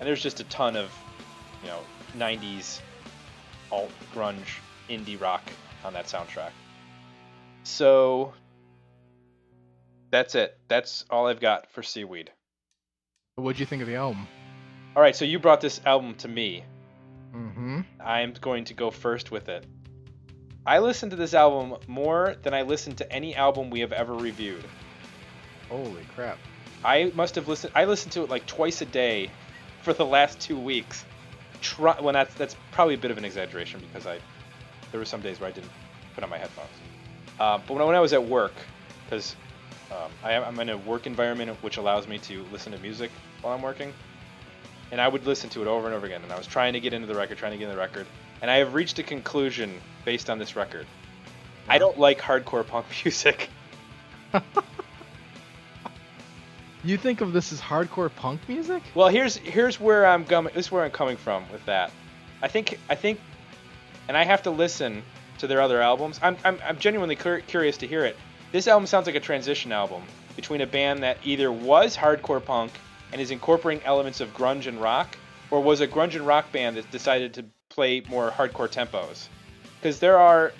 And 0.00 0.08
there's 0.08 0.22
just 0.22 0.40
a 0.40 0.44
ton 0.44 0.76
of, 0.76 0.90
you 1.62 1.68
know, 1.68 1.78
90s 2.16 2.80
alt 3.70 3.90
grunge 4.14 4.58
indie 4.90 5.20
rock 5.20 5.42
on 5.84 5.92
that 5.92 6.06
soundtrack. 6.06 6.50
So 7.62 8.34
that's 10.10 10.34
it. 10.34 10.58
That's 10.68 11.04
all 11.08 11.28
I've 11.28 11.40
got 11.40 11.70
for 11.70 11.82
Seaweed. 11.82 12.30
What'd 13.36 13.60
you 13.60 13.66
think 13.66 13.80
of 13.80 13.88
the 13.88 13.94
album? 13.94 14.26
All 14.94 15.02
right, 15.02 15.16
so 15.16 15.24
you 15.24 15.38
brought 15.38 15.60
this 15.60 15.80
album 15.86 16.14
to 16.16 16.28
me. 16.28 16.64
Mm-hmm. 17.62 17.80
I'm 18.04 18.34
going 18.40 18.64
to 18.64 18.74
go 18.74 18.90
first 18.90 19.30
with 19.30 19.48
it. 19.48 19.64
I 20.66 20.80
listened 20.80 21.10
to 21.12 21.16
this 21.16 21.32
album 21.32 21.78
more 21.86 22.34
than 22.42 22.54
I 22.54 22.62
listened 22.62 22.98
to 22.98 23.12
any 23.12 23.36
album 23.36 23.70
we 23.70 23.80
have 23.80 23.92
ever 23.92 24.14
reviewed. 24.14 24.64
Holy 25.68 26.04
crap. 26.14 26.38
I 26.84 27.12
must 27.14 27.36
have 27.36 27.46
listened. 27.46 27.72
I 27.76 27.84
listened 27.84 28.12
to 28.12 28.22
it 28.22 28.30
like 28.30 28.46
twice 28.46 28.82
a 28.82 28.84
day 28.84 29.30
for 29.82 29.92
the 29.92 30.04
last 30.04 30.40
two 30.40 30.58
weeks. 30.58 31.04
Try, 31.60 32.00
well, 32.00 32.12
that's 32.12 32.34
that's 32.34 32.56
probably 32.72 32.94
a 32.94 32.98
bit 32.98 33.12
of 33.12 33.18
an 33.18 33.24
exaggeration 33.24 33.80
because 33.80 34.06
I 34.06 34.18
there 34.90 34.98
were 34.98 35.06
some 35.06 35.20
days 35.20 35.38
where 35.38 35.48
I 35.48 35.52
didn't 35.52 35.70
put 36.14 36.24
on 36.24 36.30
my 36.30 36.38
headphones. 36.38 36.68
Uh, 37.38 37.58
but 37.58 37.74
when 37.74 37.82
I, 37.82 37.84
when 37.84 37.94
I 37.94 38.00
was 38.00 38.12
at 38.12 38.24
work, 38.24 38.54
because 39.04 39.36
um, 39.92 40.10
I, 40.24 40.32
am 40.32 40.58
in 40.58 40.68
a 40.68 40.78
work 40.78 41.06
environment 41.06 41.56
which 41.62 41.76
allows 41.76 42.08
me 42.08 42.18
to 42.20 42.44
listen 42.52 42.72
to 42.72 42.78
music 42.78 43.12
while 43.40 43.54
I'm 43.54 43.62
working, 43.62 43.92
and 44.92 45.00
I 45.00 45.08
would 45.08 45.26
listen 45.26 45.50
to 45.50 45.62
it 45.62 45.66
over 45.66 45.86
and 45.86 45.96
over 45.96 46.06
again. 46.06 46.22
And 46.22 46.30
I 46.30 46.38
was 46.38 46.46
trying 46.46 46.74
to 46.74 46.80
get 46.80 46.92
into 46.92 47.08
the 47.08 47.14
record, 47.14 47.38
trying 47.38 47.52
to 47.52 47.58
get 47.58 47.64
into 47.64 47.74
the 47.74 47.80
record, 47.80 48.06
and 48.40 48.50
I 48.50 48.58
have 48.58 48.74
reached 48.74 48.98
a 49.00 49.02
conclusion 49.02 49.80
based 50.04 50.30
on 50.30 50.38
this 50.38 50.54
record. 50.54 50.86
I 51.68 51.78
don't 51.78 51.98
like 51.98 52.20
hardcore 52.20 52.64
punk 52.64 52.86
music. 53.04 53.48
You 56.84 56.96
think 56.96 57.20
of 57.20 57.32
this 57.32 57.52
as 57.52 57.60
hardcore 57.60 58.12
punk 58.12 58.40
music? 58.48 58.82
Well, 58.94 59.08
here's 59.08 59.36
here's 59.36 59.78
where 59.78 60.04
I'm 60.04 60.24
coming. 60.24 60.52
This 60.52 60.66
is 60.66 60.72
where 60.72 60.82
I'm 60.84 60.90
coming 60.90 61.16
from 61.16 61.44
with 61.52 61.64
that. 61.66 61.92
I 62.42 62.48
think 62.48 62.78
I 62.90 62.96
think, 62.96 63.20
and 64.08 64.16
I 64.16 64.24
have 64.24 64.42
to 64.42 64.50
listen 64.50 65.04
to 65.38 65.46
their 65.46 65.60
other 65.60 65.80
albums. 65.80 66.18
I'm 66.20 66.36
I'm, 66.44 66.58
I'm 66.64 66.78
genuinely 66.78 67.14
cur- 67.14 67.40
curious 67.40 67.76
to 67.78 67.86
hear 67.86 68.04
it. 68.04 68.16
This 68.50 68.66
album 68.66 68.86
sounds 68.86 69.06
like 69.06 69.14
a 69.14 69.20
transition 69.20 69.70
album 69.70 70.02
between 70.34 70.60
a 70.60 70.66
band 70.66 71.04
that 71.04 71.18
either 71.22 71.52
was 71.52 71.96
hardcore 71.96 72.44
punk 72.44 72.72
and 73.12 73.20
is 73.20 73.30
incorporating 73.30 73.84
elements 73.84 74.20
of 74.20 74.34
grunge 74.34 74.66
and 74.66 74.80
rock, 74.80 75.16
or 75.50 75.60
was 75.60 75.80
a 75.80 75.86
grunge 75.86 76.14
and 76.14 76.26
rock 76.26 76.50
band 76.50 76.76
that 76.76 76.90
decided 76.90 77.34
to 77.34 77.44
play 77.68 78.02
more 78.08 78.30
hardcore 78.30 78.70
tempos. 78.70 79.28
Because 79.80 80.00
there 80.00 80.18
are 80.18 80.52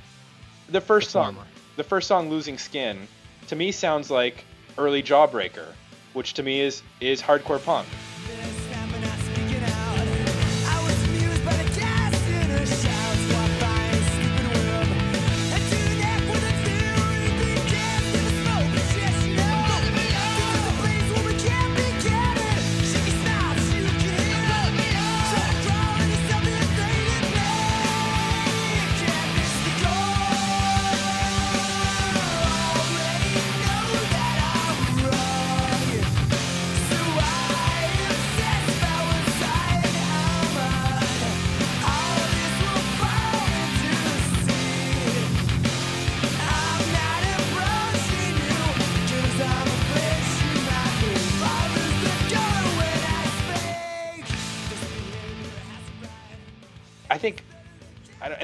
the 0.69 0.81
first 0.81 1.11
song, 1.11 1.37
the 1.77 1.85
first 1.85 2.09
song, 2.09 2.31
"Losing 2.31 2.59
Skin," 2.59 3.09
to 3.49 3.57
me 3.57 3.73
sounds 3.73 4.11
like 4.11 4.45
early 4.79 5.03
Jawbreaker 5.03 5.73
which 6.13 6.35
to 6.35 6.43
me 6.43 6.61
is 6.61 6.83
is 7.01 7.23
hardcore 7.23 7.63
punk. 7.63 7.87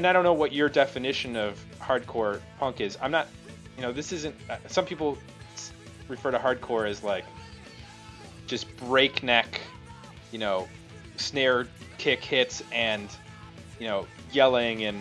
I 0.09 0.13
don't 0.13 0.25
know 0.25 0.33
what 0.33 0.53
your 0.53 0.69
definition 0.71 1.37
of 1.37 1.63
hardcore 1.81 2.41
punk 2.59 2.81
is. 2.81 2.97
I'm 3.03 3.11
not, 3.11 3.29
you 3.77 3.83
know, 3.83 3.93
this 3.93 4.11
isn't. 4.13 4.35
Uh, 4.49 4.57
some 4.67 4.87
people 4.87 5.19
refer 6.09 6.31
to 6.31 6.39
hardcore 6.39 6.89
as 6.89 7.05
like 7.05 7.25
just 8.47 8.75
breakneck, 8.79 9.61
you 10.33 10.39
know, 10.39 10.67
snare 11.17 11.69
kick 11.99 12.25
hits 12.25 12.63
and 12.73 13.09
you 13.81 13.87
know 13.87 14.07
yelling 14.33 14.85
and 14.85 14.97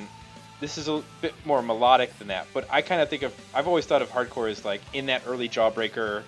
this 0.60 0.78
is 0.78 0.88
a 0.88 1.04
bit 1.22 1.34
more 1.46 1.62
melodic 1.62 2.18
than 2.18 2.28
that. 2.28 2.48
But 2.54 2.68
I 2.70 2.82
kind 2.82 3.02
of 3.02 3.10
think 3.10 3.22
of 3.22 3.34
I've 3.54 3.68
always 3.68 3.86
thought 3.86 4.02
of 4.02 4.10
hardcore 4.10 4.50
as 4.50 4.66
like 4.66 4.82
in 4.94 5.06
that 5.06 5.22
early 5.26 5.48
Jawbreaker. 5.48 6.24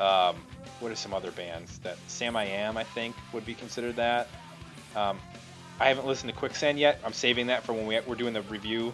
Um, 0.00 0.36
what 0.80 0.90
are 0.90 0.96
some 0.96 1.12
other 1.12 1.30
bands 1.30 1.78
that 1.80 1.96
Sam 2.08 2.36
I 2.36 2.44
Am 2.46 2.76
I 2.76 2.84
think 2.84 3.14
would 3.32 3.46
be 3.46 3.54
considered 3.54 3.96
that. 3.96 4.28
Um, 4.96 5.18
I 5.80 5.88
haven't 5.88 6.06
listened 6.06 6.30
to 6.30 6.38
Quicksand 6.38 6.78
yet. 6.78 7.00
I'm 7.04 7.14
saving 7.14 7.46
that 7.46 7.64
for 7.64 7.72
when 7.72 7.86
we, 7.86 7.98
we're 8.00 8.14
doing 8.14 8.34
the 8.34 8.42
review 8.42 8.92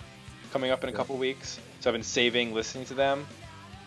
coming 0.52 0.70
up 0.70 0.84
in 0.84 0.88
a 0.88 0.92
couple 0.92 1.16
weeks. 1.16 1.58
So 1.80 1.90
I've 1.90 1.94
been 1.94 2.04
saving 2.04 2.54
listening 2.54 2.84
to 2.86 2.94
them. 2.94 3.26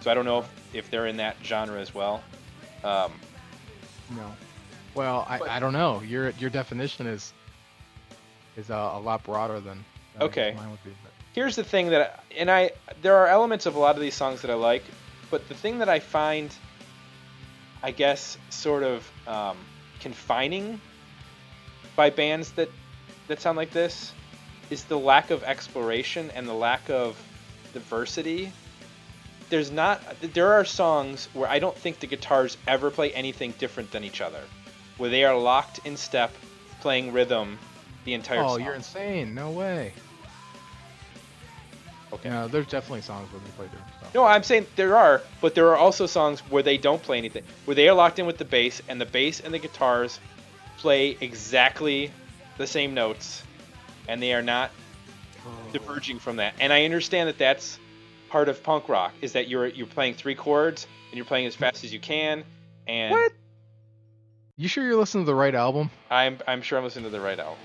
So 0.01 0.11
I 0.11 0.13
don't 0.13 0.25
know 0.25 0.39
if, 0.39 0.75
if 0.75 0.91
they're 0.91 1.07
in 1.07 1.17
that 1.17 1.37
genre 1.43 1.79
as 1.79 1.95
well. 1.95 2.21
Um, 2.83 3.13
no. 4.15 4.25
Well, 4.95 5.25
I, 5.29 5.39
but, 5.39 5.49
I 5.49 5.59
don't 5.59 5.73
know. 5.73 6.01
Your 6.01 6.31
your 6.31 6.49
definition 6.49 7.07
is 7.07 7.33
is 8.57 8.69
a, 8.69 8.73
a 8.73 8.99
lot 8.99 9.23
broader 9.23 9.59
than, 9.59 9.83
than 10.13 10.23
okay. 10.23 10.55
Be, 10.83 10.91
Here's 11.33 11.55
the 11.55 11.63
thing 11.63 11.89
that 11.89 12.23
and 12.37 12.49
I 12.49 12.71
there 13.01 13.15
are 13.15 13.27
elements 13.27 13.65
of 13.65 13.75
a 13.75 13.79
lot 13.79 13.95
of 13.95 14.01
these 14.01 14.15
songs 14.15 14.41
that 14.41 14.51
I 14.51 14.55
like, 14.55 14.83
but 15.29 15.47
the 15.47 15.55
thing 15.55 15.79
that 15.79 15.89
I 15.89 15.99
find, 15.99 16.53
I 17.83 17.91
guess, 17.91 18.37
sort 18.49 18.83
of 18.83 19.09
um, 19.27 19.57
confining 19.99 20.81
by 21.95 22.09
bands 22.09 22.51
that 22.53 22.69
that 23.29 23.39
sound 23.39 23.55
like 23.57 23.71
this 23.71 24.11
is 24.69 24.83
the 24.83 24.99
lack 24.99 25.31
of 25.31 25.43
exploration 25.43 26.29
and 26.35 26.47
the 26.47 26.53
lack 26.53 26.89
of 26.89 27.17
diversity. 27.73 28.51
There's 29.49 29.71
not 29.71 30.01
there 30.21 30.53
are 30.53 30.65
songs 30.65 31.29
where 31.33 31.49
I 31.49 31.59
don't 31.59 31.75
think 31.75 31.99
the 31.99 32.07
guitars 32.07 32.57
ever 32.67 32.91
play 32.91 33.11
anything 33.13 33.53
different 33.57 33.91
than 33.91 34.03
each 34.03 34.21
other. 34.21 34.41
Where 34.97 35.09
they 35.09 35.23
are 35.23 35.37
locked 35.37 35.79
in 35.85 35.95
step 35.95 36.31
playing 36.81 37.13
rhythm 37.13 37.57
the 38.03 38.13
entire 38.13 38.43
oh, 38.43 38.49
song. 38.49 38.63
you're 38.63 38.75
insane. 38.75 39.33
No 39.33 39.51
way. 39.51 39.93
Okay. 42.11 42.29
No, 42.29 42.47
there's 42.47 42.67
definitely 42.67 43.01
songs 43.01 43.31
where 43.31 43.41
they 43.41 43.51
play 43.51 43.65
different 43.67 43.93
stuff. 43.99 44.15
No, 44.15 44.25
I'm 44.25 44.41
saying 44.41 44.65
there 44.75 44.97
are, 44.97 45.21
but 45.41 45.53
there 45.53 45.69
are 45.69 45.77
also 45.77 46.07
songs 46.07 46.39
where 46.49 46.63
they 46.63 46.77
don't 46.77 47.01
play 47.01 47.19
anything. 47.19 47.43
Where 47.65 47.75
they 47.75 47.87
are 47.87 47.95
locked 47.95 48.17
in 48.17 48.25
with 48.25 48.39
the 48.39 48.45
bass 48.45 48.81
and 48.87 48.99
the 48.99 49.05
bass 49.05 49.39
and 49.39 49.53
the 49.53 49.59
guitars 49.59 50.19
play 50.77 51.17
exactly 51.21 52.11
the 52.59 52.67
same 52.67 52.93
notes, 52.93 53.41
and 54.07 54.21
they 54.21 54.33
are 54.33 54.43
not 54.43 54.69
oh. 55.47 55.51
diverging 55.73 56.19
from 56.19 56.35
that. 56.35 56.53
And 56.59 56.71
I 56.71 56.85
understand 56.85 57.29
that 57.29 57.39
that's 57.39 57.79
part 58.29 58.49
of 58.49 58.61
punk 58.61 58.87
rock 58.87 59.13
is 59.21 59.33
that 59.33 59.47
you're 59.47 59.67
you're 59.67 59.87
playing 59.87 60.13
three 60.13 60.35
chords 60.35 60.85
and 61.09 61.17
you're 61.17 61.25
playing 61.25 61.47
as 61.47 61.55
fast 61.55 61.83
as 61.83 61.91
you 61.91 61.99
can. 61.99 62.43
And 62.85 63.11
what? 63.11 63.31
You 64.57 64.67
sure 64.67 64.83
you're 64.83 64.97
listening 64.97 65.23
to 65.23 65.31
the 65.31 65.35
right 65.35 65.55
album? 65.55 65.89
I'm 66.11 66.37
I'm 66.47 66.61
sure 66.61 66.77
I'm 66.77 66.83
listening 66.83 67.05
to 67.05 67.09
the 67.09 67.21
right 67.21 67.39
album. 67.39 67.57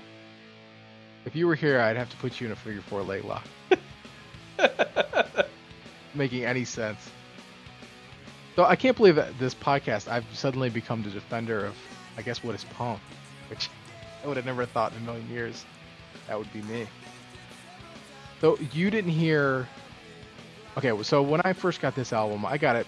If 1.25 1.35
you 1.35 1.45
were 1.45 1.55
here, 1.55 1.79
I'd 1.81 1.97
have 1.97 2.09
to 2.09 2.17
put 2.17 2.39
you 2.39 2.47
in 2.47 2.53
a 2.53 2.55
figure 2.55 2.81
four 2.81 3.03
leg 3.03 3.25
lock. 3.25 3.45
Making 6.15 6.45
any 6.45 6.63
sense. 6.63 7.09
So 8.55 8.63
I 8.63 8.77
can't 8.77 8.95
believe 8.95 9.17
that 9.17 9.37
this 9.37 9.53
podcast 9.53 10.07
I've 10.07 10.25
suddenly 10.33 10.69
become 10.69 11.03
the 11.03 11.09
defender 11.09 11.65
of 11.65 11.75
I 12.17 12.21
guess 12.21 12.41
what 12.41 12.55
is 12.55 12.63
punk, 12.63 13.01
which 13.49 13.69
I 14.25 14.27
would 14.27 14.37
have 14.37 14.45
never 14.47 14.65
thought 14.65 14.91
in 14.93 14.97
a 14.97 15.01
million 15.01 15.29
years 15.29 15.63
that 16.27 16.35
would 16.35 16.51
be 16.51 16.63
me. 16.63 16.87
So 18.41 18.57
you 18.73 18.89
didn't 18.89 19.11
hear. 19.11 19.67
Okay, 20.77 21.03
so 21.03 21.21
when 21.21 21.41
I 21.45 21.53
first 21.53 21.79
got 21.79 21.93
this 21.93 22.11
album, 22.11 22.43
I 22.43 22.57
got 22.57 22.75
it 22.75 22.87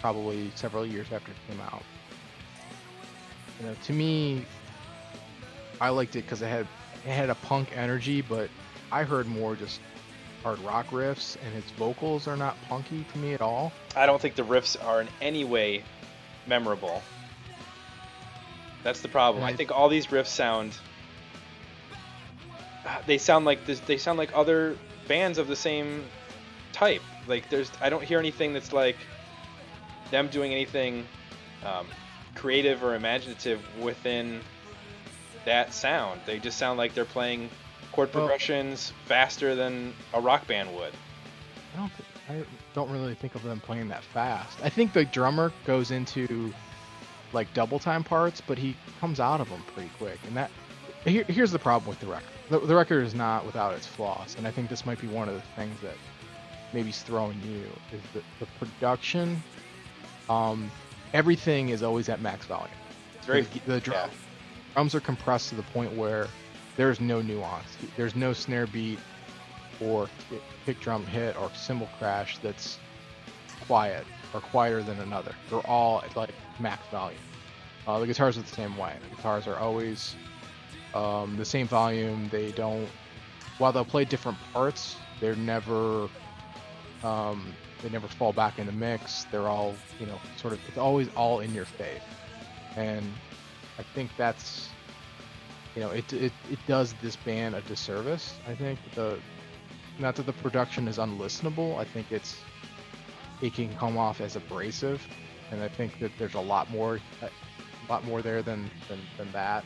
probably 0.00 0.52
several 0.54 0.86
years 0.86 1.08
after 1.12 1.32
it 1.32 1.36
came 1.48 1.60
out. 1.60 1.82
You 3.58 3.66
know, 3.66 3.74
to 3.82 3.92
me, 3.92 4.46
I 5.80 5.88
liked 5.88 6.14
it 6.14 6.22
because 6.22 6.40
it 6.40 6.46
had 6.46 6.68
it 7.04 7.10
had 7.10 7.30
a 7.30 7.34
punk 7.34 7.76
energy, 7.76 8.22
but 8.22 8.48
I 8.92 9.02
heard 9.02 9.26
more 9.26 9.56
just 9.56 9.80
hard 10.44 10.60
rock 10.60 10.86
riffs, 10.90 11.36
and 11.44 11.52
its 11.56 11.70
vocals 11.72 12.28
are 12.28 12.36
not 12.36 12.56
punky 12.68 13.04
to 13.12 13.18
me 13.18 13.34
at 13.34 13.40
all. 13.40 13.72
I 13.96 14.06
don't 14.06 14.22
think 14.22 14.36
the 14.36 14.44
riffs 14.44 14.76
are 14.86 15.00
in 15.00 15.08
any 15.20 15.42
way 15.42 15.82
memorable. 16.46 17.02
That's 18.84 19.00
the 19.00 19.08
problem. 19.08 19.42
I 19.42 19.52
think 19.54 19.72
all 19.72 19.88
these 19.88 20.06
riffs 20.08 20.26
sound. 20.28 20.76
They 23.06 23.18
sound 23.18 23.46
like 23.46 23.64
this. 23.66 23.80
They 23.80 23.96
sound 23.96 24.18
like 24.18 24.30
other 24.34 24.76
bands 25.08 25.38
of 25.38 25.48
the 25.48 25.56
same 25.56 26.04
type. 26.72 27.02
Like 27.26 27.48
there's, 27.48 27.70
I 27.80 27.88
don't 27.88 28.04
hear 28.04 28.18
anything 28.18 28.52
that's 28.52 28.72
like 28.72 28.96
them 30.10 30.28
doing 30.28 30.52
anything 30.52 31.06
um, 31.64 31.86
creative 32.34 32.84
or 32.84 32.94
imaginative 32.94 33.60
within 33.80 34.40
that 35.46 35.72
sound. 35.72 36.20
They 36.26 36.38
just 36.38 36.58
sound 36.58 36.76
like 36.78 36.94
they're 36.94 37.04
playing 37.06 37.48
chord 37.92 38.12
Well- 38.12 38.24
progressions 38.26 38.92
faster 39.06 39.54
than 39.54 39.94
a 40.12 40.20
rock 40.20 40.46
band 40.46 40.74
would. 40.76 40.92
I 41.74 41.78
don't. 41.78 41.90
Th- 41.96 42.08
I 42.26 42.42
don't 42.74 42.90
really 42.90 43.14
think 43.14 43.34
of 43.34 43.42
them 43.42 43.60
playing 43.60 43.88
that 43.88 44.02
fast. 44.02 44.56
I 44.62 44.70
think 44.70 44.94
the 44.94 45.04
drummer 45.04 45.52
goes 45.66 45.90
into 45.90 46.54
like 47.34 47.52
double 47.54 47.78
time 47.78 48.04
parts, 48.04 48.40
but 48.40 48.56
he 48.56 48.76
comes 49.00 49.20
out 49.20 49.40
of 49.40 49.48
them 49.50 49.62
pretty 49.74 49.90
quick. 49.98 50.18
And 50.26 50.36
that 50.36 50.50
here, 51.04 51.24
here's 51.24 51.52
the 51.52 51.58
problem 51.58 51.88
with 51.88 52.00
the 52.00 52.06
record. 52.06 52.28
The, 52.50 52.60
the 52.60 52.74
record 52.74 53.04
is 53.04 53.14
not 53.14 53.44
without 53.44 53.74
its 53.74 53.86
flaws, 53.86 54.36
and 54.38 54.46
I 54.46 54.50
think 54.50 54.68
this 54.68 54.86
might 54.86 55.00
be 55.00 55.06
one 55.06 55.28
of 55.28 55.34
the 55.34 55.42
things 55.56 55.78
that 55.82 55.96
maybe 56.72 56.90
is 56.90 57.02
throwing 57.02 57.40
you 57.42 57.64
is 57.92 58.02
the, 58.12 58.22
the 58.40 58.46
production. 58.58 59.42
Um, 60.28 60.70
everything 61.12 61.68
is 61.68 61.82
always 61.82 62.08
at 62.08 62.20
max 62.20 62.46
volume. 62.46 62.70
It's 63.16 63.26
very 63.26 63.42
the, 63.42 63.60
the 63.66 63.80
drum, 63.80 64.10
yeah. 64.10 64.16
drums 64.74 64.94
are 64.94 65.00
compressed 65.00 65.50
to 65.50 65.54
the 65.54 65.62
point 65.62 65.92
where 65.92 66.26
there's 66.76 67.00
no 67.00 67.20
nuance. 67.22 67.76
There's 67.96 68.16
no 68.16 68.32
snare 68.32 68.66
beat 68.66 68.98
or 69.80 70.08
kick, 70.30 70.42
kick 70.66 70.80
drum 70.80 71.06
hit 71.06 71.36
or 71.40 71.50
cymbal 71.54 71.88
crash 71.98 72.38
that's 72.38 72.78
quiet 73.66 74.04
or 74.32 74.40
quieter 74.40 74.82
than 74.82 74.98
another. 75.00 75.34
They're 75.48 75.66
all 75.66 76.02
like 76.16 76.30
max 76.60 76.86
volume. 76.88 77.18
Uh, 77.86 77.98
the 77.98 78.06
guitars 78.06 78.38
are 78.38 78.42
the 78.42 78.48
same 78.48 78.76
way. 78.76 78.94
The 79.10 79.16
guitars 79.16 79.46
are 79.46 79.56
always 79.56 80.14
um, 80.94 81.36
the 81.36 81.44
same 81.44 81.66
volume. 81.66 82.28
They 82.30 82.52
don't. 82.52 82.88
While 83.58 83.72
they'll 83.72 83.84
play 83.84 84.04
different 84.04 84.38
parts, 84.52 84.96
they're 85.20 85.36
never. 85.36 86.08
Um, 87.02 87.52
they 87.82 87.90
never 87.90 88.08
fall 88.08 88.32
back 88.32 88.58
in 88.58 88.64
the 88.64 88.72
mix. 88.72 89.24
They're 89.30 89.48
all, 89.48 89.74
you 90.00 90.06
know, 90.06 90.18
sort 90.36 90.54
of. 90.54 90.60
It's 90.68 90.78
always 90.78 91.08
all 91.16 91.40
in 91.40 91.52
your 91.52 91.66
face, 91.66 92.00
and 92.76 93.04
I 93.78 93.82
think 93.82 94.10
that's, 94.16 94.70
you 95.74 95.82
know, 95.82 95.90
it 95.90 96.10
it, 96.12 96.32
it 96.50 96.58
does 96.66 96.94
this 97.02 97.16
band 97.16 97.54
a 97.54 97.60
disservice. 97.62 98.34
I 98.48 98.54
think 98.54 98.78
the, 98.94 99.18
not 99.98 100.16
that 100.16 100.26
the 100.26 100.32
production 100.32 100.88
is 100.88 100.98
unlistenable. 100.98 101.76
I 101.78 101.84
think 101.84 102.10
it's, 102.10 102.38
it 103.42 103.52
can 103.54 103.74
come 103.76 103.98
off 103.98 104.20
as 104.20 104.36
abrasive, 104.36 105.06
and 105.50 105.62
I 105.62 105.68
think 105.68 105.98
that 106.00 106.16
there's 106.18 106.34
a 106.34 106.40
lot 106.40 106.70
more, 106.70 107.00
a 107.22 107.30
lot 107.90 108.04
more 108.04 108.22
there 108.22 108.42
than 108.42 108.70
than, 108.88 108.98
than 109.16 109.30
that. 109.32 109.64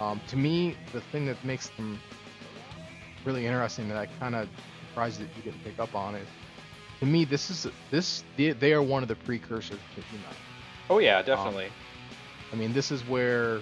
Um, 0.00 0.20
to 0.28 0.36
me, 0.36 0.76
the 0.92 1.00
thing 1.00 1.26
that 1.26 1.42
makes 1.44 1.68
them 1.68 2.00
really 3.24 3.46
interesting 3.46 3.88
that 3.88 3.96
I 3.96 4.06
kind 4.06 4.34
of 4.34 4.48
surprised 4.88 5.20
that 5.20 5.28
you 5.36 5.42
didn't 5.42 5.62
pick 5.64 5.78
up 5.78 5.94
on 5.94 6.14
is, 6.14 6.26
to 7.00 7.06
me, 7.06 7.24
this 7.24 7.50
is 7.50 7.66
this 7.90 8.24
they, 8.36 8.52
they 8.52 8.72
are 8.72 8.82
one 8.82 9.02
of 9.02 9.08
the 9.08 9.16
precursors 9.16 9.78
to 9.94 10.02
emo. 10.14 10.24
Oh 10.90 10.98
yeah, 10.98 11.22
definitely. 11.22 11.70
I 12.52 12.56
mean, 12.56 12.72
this 12.72 12.90
is 12.90 13.06
where 13.08 13.60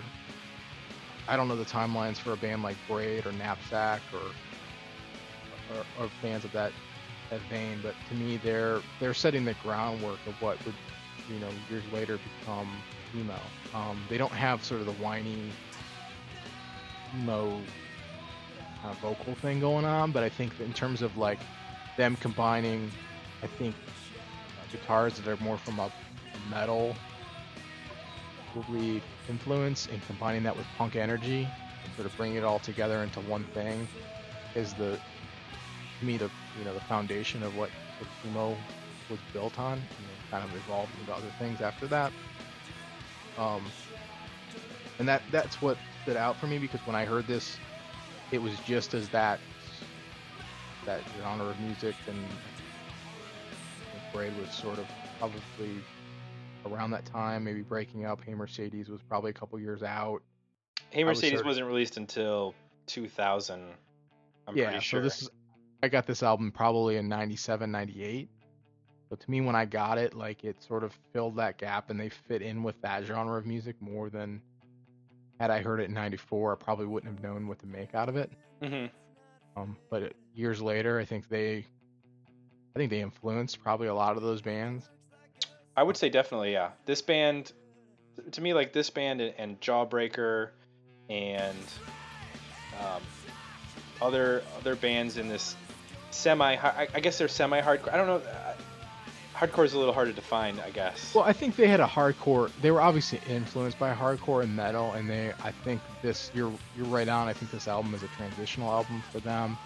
I 1.28 1.36
don't 1.36 1.48
know 1.48 1.56
the 1.56 1.64
timelines 1.64 2.16
for 2.16 2.32
a 2.32 2.36
band 2.36 2.62
like 2.62 2.76
Braid 2.88 3.26
or 3.26 3.32
Knapsack 3.32 4.02
or 4.12 4.20
or, 5.76 5.84
or 6.04 6.10
bands 6.20 6.44
of 6.44 6.52
that 6.52 6.72
that 7.30 7.40
vein, 7.42 7.78
but 7.82 7.94
to 8.08 8.14
me, 8.14 8.36
they're 8.38 8.80
they're 9.00 9.14
setting 9.14 9.44
the 9.44 9.54
groundwork 9.54 10.18
of 10.26 10.40
what 10.42 10.62
would 10.66 10.74
you 11.32 11.38
know 11.40 11.48
years 11.70 11.84
later 11.92 12.18
become 12.40 12.70
emo. 13.16 13.38
Um, 13.74 14.02
they 14.08 14.18
don't 14.18 14.32
have 14.32 14.64
sort 14.64 14.80
of 14.80 14.86
the 14.86 14.92
whiny 14.94 15.50
emo 17.16 17.60
of 18.84 18.98
vocal 18.98 19.34
thing 19.36 19.60
going 19.60 19.84
on, 19.84 20.12
but 20.12 20.22
I 20.22 20.28
think 20.28 20.58
in 20.60 20.72
terms 20.72 21.02
of 21.02 21.16
like 21.16 21.38
them 21.96 22.16
combining, 22.16 22.90
I 23.42 23.46
think 23.46 23.74
uh, 23.74 24.72
guitars 24.72 25.18
that 25.18 25.28
are 25.28 25.42
more 25.42 25.58
from 25.58 25.78
a 25.78 25.90
metal 26.50 26.94
influence 29.28 29.88
and 29.90 30.04
combining 30.06 30.42
that 30.42 30.54
with 30.54 30.66
punk 30.76 30.94
energy 30.94 31.48
sort 31.96 32.06
of 32.06 32.16
bringing 32.16 32.36
it 32.36 32.44
all 32.44 32.58
together 32.58 33.02
into 33.02 33.20
one 33.20 33.44
thing 33.54 33.86
is 34.54 34.74
the 34.74 34.98
to 35.98 36.04
me 36.04 36.16
the 36.16 36.30
you 36.58 36.64
know 36.64 36.74
the 36.74 36.80
foundation 36.80 37.42
of 37.42 37.56
what, 37.56 37.70
emo 38.26 38.56
was 39.08 39.18
built 39.32 39.58
on 39.58 39.80
kind 40.32 40.42
of 40.42 40.56
evolved 40.56 40.90
into 40.98 41.12
other 41.12 41.30
things 41.38 41.60
after 41.60 41.86
that 41.86 42.10
um 43.38 43.62
and 44.98 45.08
that 45.08 45.22
that's 45.30 45.60
what 45.62 45.76
stood 46.02 46.16
out 46.16 46.36
for 46.36 46.46
me 46.46 46.58
because 46.58 46.80
when 46.86 46.96
I 46.96 47.04
heard 47.04 47.26
this 47.26 47.58
it 48.32 48.40
was 48.40 48.58
just 48.66 48.94
as 48.94 49.08
that 49.10 49.38
that 50.86 51.02
genre 51.20 51.50
of 51.50 51.60
music 51.60 51.94
and 52.08 52.28
Braid 54.12 54.36
was 54.38 54.50
sort 54.50 54.78
of 54.78 54.86
probably 55.18 55.78
around 56.66 56.90
that 56.90 57.04
time, 57.04 57.44
maybe 57.44 57.62
breaking 57.62 58.04
up. 58.04 58.20
Hey 58.24 58.34
Mercedes 58.34 58.88
was 58.88 59.00
probably 59.08 59.30
a 59.30 59.34
couple 59.34 59.58
years 59.60 59.82
out. 59.82 60.22
Hey 60.90 61.02
I 61.02 61.06
was 61.06 61.18
Mercedes 61.18 61.44
wasn't 61.44 61.66
released 61.66 61.96
until 61.96 62.54
2000. 62.86 63.72
I'm 64.48 64.56
yeah, 64.56 64.64
pretty 64.64 64.80
sure. 64.80 65.00
so 65.00 65.04
this 65.04 65.22
is 65.22 65.30
I 65.82 65.88
got 65.88 66.06
this 66.06 66.22
album 66.22 66.52
probably 66.52 66.96
in 66.96 67.08
97, 67.08 67.70
98. 67.70 68.28
So 69.12 69.16
to 69.16 69.30
me 69.30 69.42
when 69.42 69.54
I 69.54 69.66
got 69.66 69.98
it, 69.98 70.14
like 70.14 70.42
it 70.42 70.62
sort 70.62 70.82
of 70.82 70.94
filled 71.12 71.36
that 71.36 71.58
gap 71.58 71.90
and 71.90 72.00
they 72.00 72.08
fit 72.08 72.40
in 72.40 72.62
with 72.62 72.80
that 72.80 73.04
genre 73.04 73.36
of 73.36 73.44
music 73.44 73.76
more 73.78 74.08
than 74.08 74.40
had 75.38 75.50
I 75.50 75.60
heard 75.60 75.80
it 75.80 75.90
in 75.90 75.92
94, 75.92 76.52
I 76.54 76.56
probably 76.56 76.86
wouldn't 76.86 77.12
have 77.12 77.22
known 77.22 77.46
what 77.46 77.58
to 77.58 77.66
make 77.66 77.94
out 77.94 78.08
of 78.08 78.16
it. 78.16 78.30
hmm 78.62 78.86
Um, 79.54 79.76
but 79.90 80.02
it, 80.02 80.16
years 80.34 80.62
later, 80.62 80.98
I 80.98 81.04
think 81.04 81.28
they, 81.28 81.66
I 82.74 82.78
think 82.78 82.88
they 82.88 83.02
influenced 83.02 83.62
probably 83.62 83.88
a 83.88 83.94
lot 83.94 84.16
of 84.16 84.22
those 84.22 84.40
bands. 84.40 84.88
I 85.76 85.82
would 85.82 85.98
say 85.98 86.08
definitely, 86.08 86.52
yeah. 86.52 86.70
This 86.86 87.02
band, 87.02 87.52
to 88.30 88.40
me, 88.40 88.54
like 88.54 88.72
this 88.72 88.88
band 88.88 89.20
and, 89.20 89.34
and 89.36 89.60
Jawbreaker, 89.60 90.52
and 91.10 91.58
um, 92.80 93.02
other 94.00 94.42
other 94.56 94.74
bands 94.74 95.18
in 95.18 95.28
this 95.28 95.54
semi, 96.12 96.56
I, 96.56 96.88
I 96.94 97.00
guess 97.00 97.18
they're 97.18 97.28
semi 97.28 97.60
hardcore. 97.60 97.92
I 97.92 97.98
don't 97.98 98.06
know. 98.06 98.22
Hardcore 99.42 99.64
is 99.64 99.72
a 99.72 99.78
little 99.78 99.92
harder 99.92 100.12
to 100.12 100.14
define, 100.14 100.60
I 100.60 100.70
guess. 100.70 101.12
Well, 101.12 101.24
I 101.24 101.32
think 101.32 101.56
they 101.56 101.66
had 101.66 101.80
a 101.80 101.86
hardcore. 101.86 102.52
They 102.60 102.70
were 102.70 102.80
obviously 102.80 103.20
influenced 103.28 103.76
by 103.76 103.92
hardcore 103.92 104.44
and 104.44 104.54
metal, 104.54 104.92
and 104.92 105.10
they. 105.10 105.32
I 105.42 105.50
think 105.50 105.80
this. 106.00 106.30
You're 106.32 106.52
you're 106.76 106.86
right 106.86 107.08
on. 107.08 107.26
I 107.26 107.32
think 107.32 107.50
this 107.50 107.66
album 107.66 107.92
is 107.92 108.04
a 108.04 108.08
transitional 108.08 108.70
album 108.70 109.02
for 109.10 109.18
them, 109.18 109.58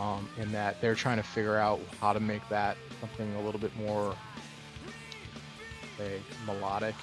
um, 0.00 0.26
in 0.38 0.50
that 0.52 0.80
they're 0.80 0.94
trying 0.94 1.18
to 1.18 1.22
figure 1.22 1.58
out 1.58 1.78
how 2.00 2.14
to 2.14 2.20
make 2.20 2.48
that 2.48 2.78
something 3.00 3.34
a 3.34 3.42
little 3.42 3.60
bit 3.60 3.76
more, 3.76 4.16
say, 5.98 6.18
melodic, 6.46 6.94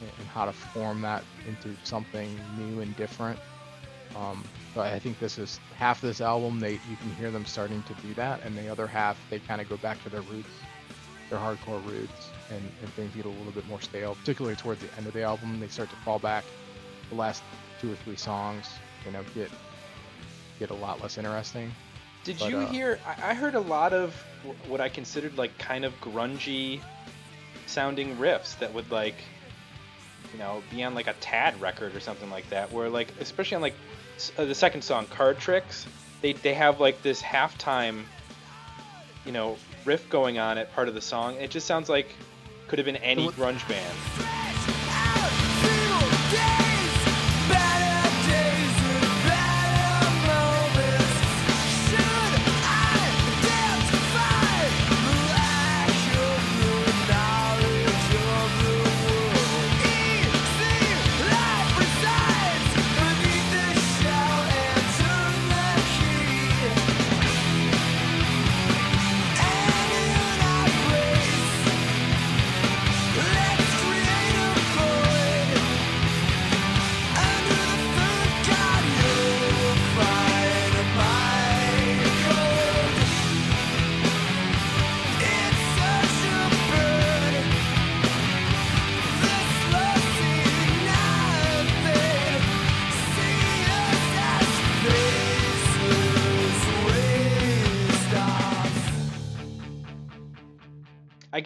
and 0.00 0.10
and 0.18 0.26
how 0.26 0.46
to 0.46 0.52
form 0.52 1.02
that 1.02 1.22
into 1.46 1.76
something 1.84 2.36
new 2.58 2.80
and 2.80 2.96
different. 2.96 3.38
Um, 4.16 4.42
so 4.74 4.80
I 4.80 4.98
think 4.98 5.20
this 5.20 5.38
is 5.38 5.60
half 5.76 6.02
of 6.02 6.08
this 6.08 6.20
album. 6.20 6.58
They 6.58 6.72
you 6.72 6.96
can 7.00 7.14
hear 7.14 7.30
them 7.30 7.44
starting 7.44 7.84
to 7.84 7.94
do 8.02 8.12
that, 8.14 8.42
and 8.42 8.58
the 8.58 8.66
other 8.66 8.88
half 8.88 9.16
they 9.30 9.38
kind 9.38 9.60
of 9.60 9.68
go 9.68 9.76
back 9.76 10.02
to 10.02 10.08
their 10.08 10.22
roots 10.22 10.48
their 11.30 11.38
hardcore 11.38 11.84
roots 11.86 12.30
and, 12.50 12.62
and 12.80 12.88
things 12.90 13.14
get 13.14 13.24
a 13.24 13.28
little 13.28 13.52
bit 13.52 13.66
more 13.68 13.80
stale, 13.80 14.14
particularly 14.16 14.56
towards 14.56 14.80
the 14.80 14.88
end 14.96 15.06
of 15.06 15.12
the 15.12 15.22
album. 15.22 15.60
They 15.60 15.68
start 15.68 15.90
to 15.90 15.96
fall 15.96 16.18
back. 16.18 16.44
The 17.10 17.16
last 17.16 17.42
two 17.80 17.92
or 17.92 17.96
three 17.96 18.16
songs, 18.16 18.68
you 19.04 19.12
know, 19.12 19.22
get 19.34 19.50
get 20.58 20.70
a 20.70 20.74
lot 20.74 21.00
less 21.02 21.18
interesting. 21.18 21.72
Did 22.24 22.38
but, 22.38 22.50
you 22.50 22.58
uh, 22.58 22.66
hear? 22.70 22.98
I, 23.06 23.34
heard 23.34 23.54
a 23.54 23.60
lot 23.60 23.92
of 23.92 24.14
what 24.66 24.80
I 24.80 24.88
considered 24.88 25.36
like 25.36 25.56
kind 25.58 25.84
of 25.84 25.98
grungy 26.00 26.80
sounding 27.66 28.16
riffs 28.16 28.58
that 28.58 28.72
would 28.72 28.90
like, 28.90 29.16
you 30.32 30.38
know, 30.38 30.62
be 30.70 30.82
on 30.82 30.94
like 30.94 31.06
a 31.06 31.12
Tad 31.14 31.60
record 31.60 31.94
or 31.94 32.00
something 32.00 32.30
like 32.30 32.48
that. 32.50 32.72
Where 32.72 32.88
like, 32.88 33.08
especially 33.20 33.56
on 33.56 33.62
like 33.62 33.74
uh, 34.38 34.46
the 34.46 34.54
second 34.54 34.82
song, 34.82 35.06
Card 35.06 35.38
Tricks, 35.38 35.86
they 36.22 36.32
they 36.32 36.54
have 36.54 36.80
like 36.80 37.02
this 37.02 37.20
halftime, 37.20 38.04
you 39.26 39.32
know, 39.32 39.58
riff 39.84 40.08
going 40.10 40.38
on 40.38 40.58
at 40.58 40.72
part 40.74 40.88
of 40.88 40.94
the 40.94 41.00
song. 41.00 41.36
It 41.36 41.50
just 41.50 41.66
sounds 41.66 41.88
like 41.88 42.08
could 42.68 42.78
have 42.78 42.86
been 42.86 42.96
any 42.96 43.28
grunge 43.28 43.66
band. 43.68 44.33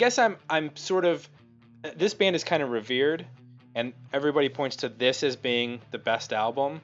Guess 0.08 0.18
I'm 0.18 0.38
I'm 0.48 0.74
sort 0.74 1.04
of 1.04 1.28
uh, 1.84 1.90
this 1.94 2.14
band 2.14 2.34
is 2.34 2.42
kind 2.42 2.62
of 2.62 2.70
revered, 2.70 3.26
and 3.74 3.92
everybody 4.10 4.48
points 4.48 4.76
to 4.76 4.88
this 4.88 5.22
as 5.22 5.36
being 5.36 5.82
the 5.90 5.98
best 5.98 6.32
album. 6.32 6.80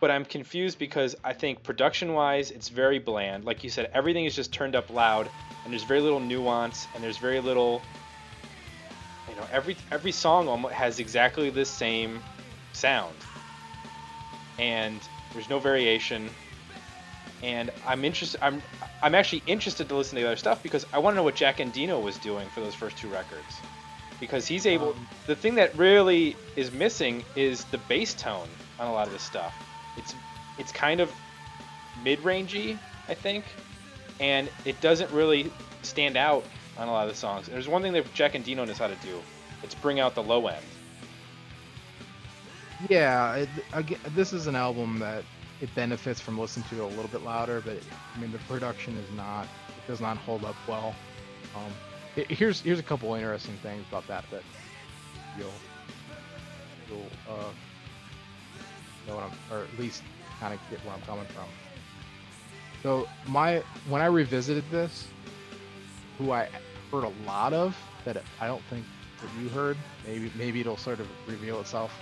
But 0.00 0.10
I'm 0.10 0.24
confused 0.24 0.76
because 0.76 1.14
I 1.22 1.34
think 1.34 1.62
production-wise, 1.62 2.50
it's 2.50 2.68
very 2.68 2.98
bland. 2.98 3.44
Like 3.44 3.62
you 3.62 3.70
said, 3.70 3.92
everything 3.94 4.24
is 4.24 4.34
just 4.34 4.52
turned 4.52 4.74
up 4.74 4.90
loud, 4.90 5.30
and 5.62 5.72
there's 5.72 5.84
very 5.84 6.00
little 6.00 6.18
nuance, 6.18 6.88
and 6.96 7.04
there's 7.04 7.18
very 7.18 7.38
little. 7.38 7.80
You 9.28 9.36
know, 9.36 9.46
every 9.52 9.76
every 9.92 10.10
song 10.10 10.48
almost 10.48 10.74
has 10.74 10.98
exactly 10.98 11.48
the 11.48 11.64
same 11.64 12.20
sound, 12.72 13.14
and 14.58 14.98
there's 15.32 15.48
no 15.48 15.60
variation. 15.60 16.28
And 17.42 17.70
I'm 17.86 18.04
interested. 18.04 18.42
I'm 18.42 18.62
I'm 19.02 19.14
actually 19.14 19.42
interested 19.46 19.88
to 19.88 19.94
listen 19.96 20.16
to 20.16 20.22
the 20.22 20.26
other 20.28 20.36
stuff 20.36 20.62
because 20.62 20.84
I 20.92 20.98
want 20.98 21.14
to 21.14 21.16
know 21.16 21.22
what 21.22 21.34
Jack 21.34 21.56
Endino 21.56 22.02
was 22.02 22.18
doing 22.18 22.48
for 22.50 22.60
those 22.60 22.74
first 22.74 22.98
two 22.98 23.08
records. 23.08 23.60
Because 24.18 24.46
he's 24.46 24.66
able. 24.66 24.90
Um, 24.90 25.08
the 25.26 25.36
thing 25.36 25.54
that 25.54 25.74
really 25.76 26.36
is 26.54 26.70
missing 26.70 27.24
is 27.36 27.64
the 27.66 27.78
bass 27.78 28.12
tone 28.12 28.48
on 28.78 28.88
a 28.88 28.92
lot 28.92 29.06
of 29.06 29.12
this 29.12 29.22
stuff. 29.22 29.54
It's 29.96 30.14
it's 30.58 30.72
kind 30.72 31.00
of 31.00 31.10
mid-rangey, 32.04 32.78
I 33.08 33.14
think, 33.14 33.44
and 34.20 34.50
it 34.66 34.80
doesn't 34.80 35.10
really 35.10 35.50
stand 35.82 36.16
out 36.16 36.44
on 36.76 36.88
a 36.88 36.92
lot 36.92 37.08
of 37.08 37.14
the 37.14 37.18
songs. 37.18 37.46
And 37.46 37.54
there's 37.54 37.68
one 37.68 37.82
thing 37.82 37.92
that 37.94 38.12
Jack 38.12 38.34
Endino 38.34 38.66
knows 38.66 38.78
how 38.78 38.86
to 38.86 38.96
do. 38.96 39.20
It's 39.62 39.74
bring 39.74 40.00
out 40.00 40.14
the 40.14 40.22
low 40.22 40.46
end. 40.46 40.64
Yeah, 42.88 43.34
it, 43.34 43.48
again, 43.72 43.98
this 44.14 44.32
is 44.32 44.46
an 44.46 44.56
album 44.56 44.98
that 45.00 45.24
it 45.60 45.74
benefits 45.74 46.20
from 46.20 46.38
listening 46.38 46.66
to 46.70 46.76
it 46.76 46.80
a 46.80 46.86
little 46.96 47.08
bit 47.08 47.22
louder, 47.22 47.60
but 47.60 47.76
I 48.16 48.18
mean 48.20 48.32
the 48.32 48.38
production 48.38 48.96
is 48.96 49.10
not 49.16 49.44
it 49.44 49.86
does 49.86 50.00
not 50.00 50.16
hold 50.16 50.44
up 50.44 50.56
well. 50.66 50.94
Um, 51.54 51.72
it- 52.16 52.30
here's 52.30 52.60
here's 52.60 52.78
a 52.78 52.82
couple 52.82 53.14
interesting 53.14 53.54
things 53.62 53.84
about 53.88 54.06
that 54.08 54.24
that 54.30 54.42
you'll 55.38 55.52
you'll 56.88 57.06
uh, 57.28 57.44
know 59.06 59.14
what 59.16 59.24
I'm 59.24 59.56
or 59.56 59.64
at 59.64 59.78
least 59.78 60.02
kind 60.38 60.54
of 60.54 60.60
get 60.70 60.84
where 60.84 60.94
I'm 60.94 61.02
coming 61.02 61.26
from. 61.26 61.44
So 62.82 63.06
my 63.26 63.62
when 63.88 64.00
I 64.00 64.06
revisited 64.06 64.64
this, 64.70 65.06
who 66.18 66.32
I 66.32 66.48
heard 66.90 67.04
a 67.04 67.12
lot 67.26 67.52
of 67.52 67.76
that 68.04 68.22
I 68.40 68.46
don't 68.46 68.62
think 68.64 68.84
that 69.20 69.42
you 69.42 69.50
heard, 69.50 69.76
maybe 70.06 70.30
maybe 70.36 70.60
it'll 70.60 70.78
sort 70.78 71.00
of 71.00 71.06
reveal 71.28 71.60
itself 71.60 71.92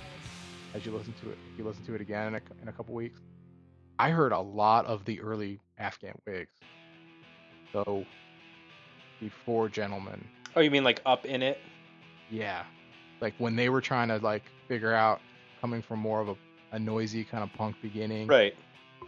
as 0.75 0.87
you 0.87 0.93
listen 0.93 1.15
to 1.23 1.31
it. 1.31 1.39
If 1.53 1.59
you 1.59 1.65
listen 1.65 1.85
to 1.87 1.95
it 1.95 2.01
again 2.01 2.29
in 2.29 2.35
a, 2.37 2.41
in 2.63 2.69
a 2.69 2.73
couple 2.73 2.95
weeks, 2.95 3.19
I 3.99 4.11
heard 4.11 4.33
a 4.33 4.39
lot 4.41 4.87
of 4.87 5.05
the 5.05 5.21
early 5.21 5.61
Afghan 5.79 6.15
Whigs. 6.25 6.55
So 7.73 8.05
before 9.21 9.69
Gentlemen, 9.69 10.25
Oh, 10.57 10.61
you 10.61 10.71
mean 10.71 10.85
like 10.85 11.01
up 11.05 11.25
in 11.27 11.43
it? 11.43 11.59
yeah, 12.31 12.65
like 13.21 13.35
when 13.39 13.57
they 13.57 13.69
were 13.69 13.81
trying 13.81 14.09
to 14.09 14.19
like 14.19 14.45
figure 14.69 14.95
out 14.95 15.21
coming 15.61 15.83
from 15.83 15.99
more 15.99 16.21
of 16.21 16.29
a, 16.29 16.37
a 16.73 16.79
noisy 16.79 17.25
kind 17.25 17.43
of 17.43 17.53
punk 17.53 17.77
beginning, 17.83 18.27
Right. 18.29 18.55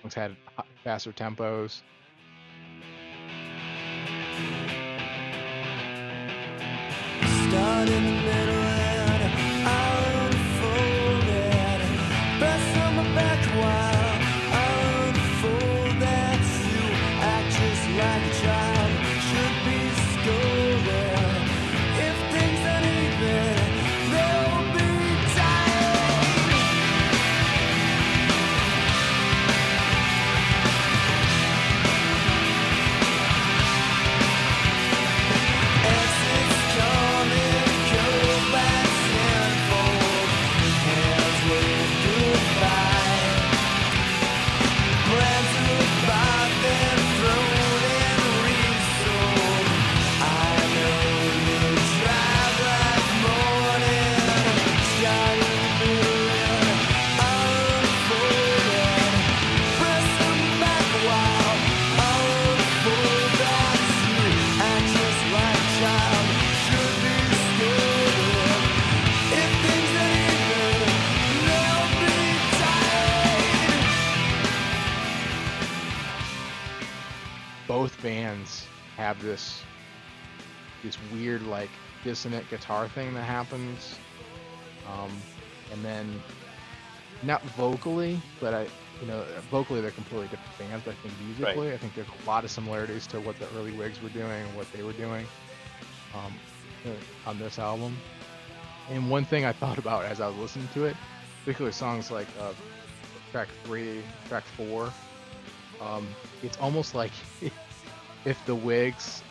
songs 0.03 0.15
had 0.15 0.37
faster 0.85 1.13
tempos. 1.13 1.83
Start 7.49 7.89
in 7.89 8.05
the 8.05 8.11
middle 8.23 8.50
have 79.11 79.21
this 79.23 79.63
this 80.85 80.97
weird 81.13 81.43
like 81.49 81.71
dissonant 82.05 82.49
guitar 82.49 82.89
thing 82.89 83.13
that 83.15 83.25
happens, 83.25 83.99
um, 84.89 85.11
and 85.73 85.85
then 85.85 86.23
not 87.25 87.43
vocally, 87.59 88.21
but 88.41 88.55
I 88.55 88.69
you 89.01 89.09
know 89.09 89.25
vocally 89.51 89.81
they're 89.81 89.91
completely 89.91 90.29
different 90.29 90.59
bands. 90.59 90.85
But 90.85 90.93
I 90.93 91.09
think 91.09 91.15
musically, 91.27 91.73
I 91.73 91.77
think 91.77 91.95
there's 91.97 92.07
a 92.07 92.29
lot 92.29 92.45
of 92.45 92.53
similarities 92.53 93.07
to 93.09 93.21
what 93.21 93.37
the 93.41 93.47
early 93.57 93.73
Whigs 93.73 94.01
were 94.01 94.11
doing 94.11 94.31
and 94.31 94.57
what 94.57 94.73
they 94.73 94.85
were 94.85 94.93
doing 94.93 95.27
um, 96.15 96.33
on 97.27 97.37
this 97.41 97.59
album. 97.59 97.97
And 98.91 99.11
one 99.11 99.25
thing 99.25 99.45
I 99.45 99.53
thought 99.53 99.79
about 99.79 100.05
as 100.05 100.21
I 100.21 100.29
was 100.29 100.37
listening 100.37 100.69
to 100.75 100.85
it, 100.85 100.97
particularly 101.41 101.73
songs 101.73 102.13
like 102.13 102.29
uh, 102.41 102.53
track 103.33 103.49
three, 103.65 104.03
track 104.29 104.45
four, 104.57 104.93
um, 105.81 106.07
it's 106.45 106.59
almost 106.59 106.95
like 106.95 107.13
if 108.25 108.45
the 108.47 108.55
Whigs 108.55 109.23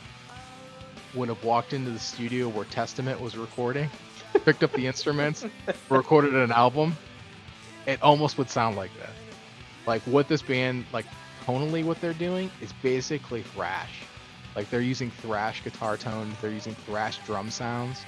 would 1.13 1.29
have 1.29 1.43
walked 1.43 1.73
into 1.73 1.91
the 1.91 1.99
studio 1.99 2.47
where 2.49 2.65
Testament 2.65 3.19
was 3.19 3.37
recording, 3.37 3.89
picked 4.45 4.63
up 4.63 4.71
the 4.73 4.87
instruments, 4.87 5.45
recorded 5.89 6.35
an 6.35 6.51
album, 6.51 6.95
it 7.85 8.01
almost 8.01 8.37
would 8.37 8.49
sound 8.49 8.75
like 8.75 8.91
that. 8.99 9.11
Like 9.85 10.01
what 10.03 10.27
this 10.27 10.41
band, 10.41 10.85
like 10.93 11.05
tonally, 11.45 11.83
what 11.83 11.99
they're 12.01 12.13
doing 12.13 12.51
is 12.61 12.71
basically 12.73 13.41
thrash. 13.41 14.01
Like 14.55 14.69
they're 14.69 14.81
using 14.81 15.09
thrash 15.09 15.63
guitar 15.63 15.97
tones, 15.97 16.35
they're 16.41 16.51
using 16.51 16.75
thrash 16.75 17.19
drum 17.25 17.49
sounds, 17.49 18.05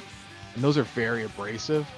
and 0.53 0.63
those 0.63 0.77
are 0.77 0.83
very 0.83 1.23
abrasive. 1.23 1.89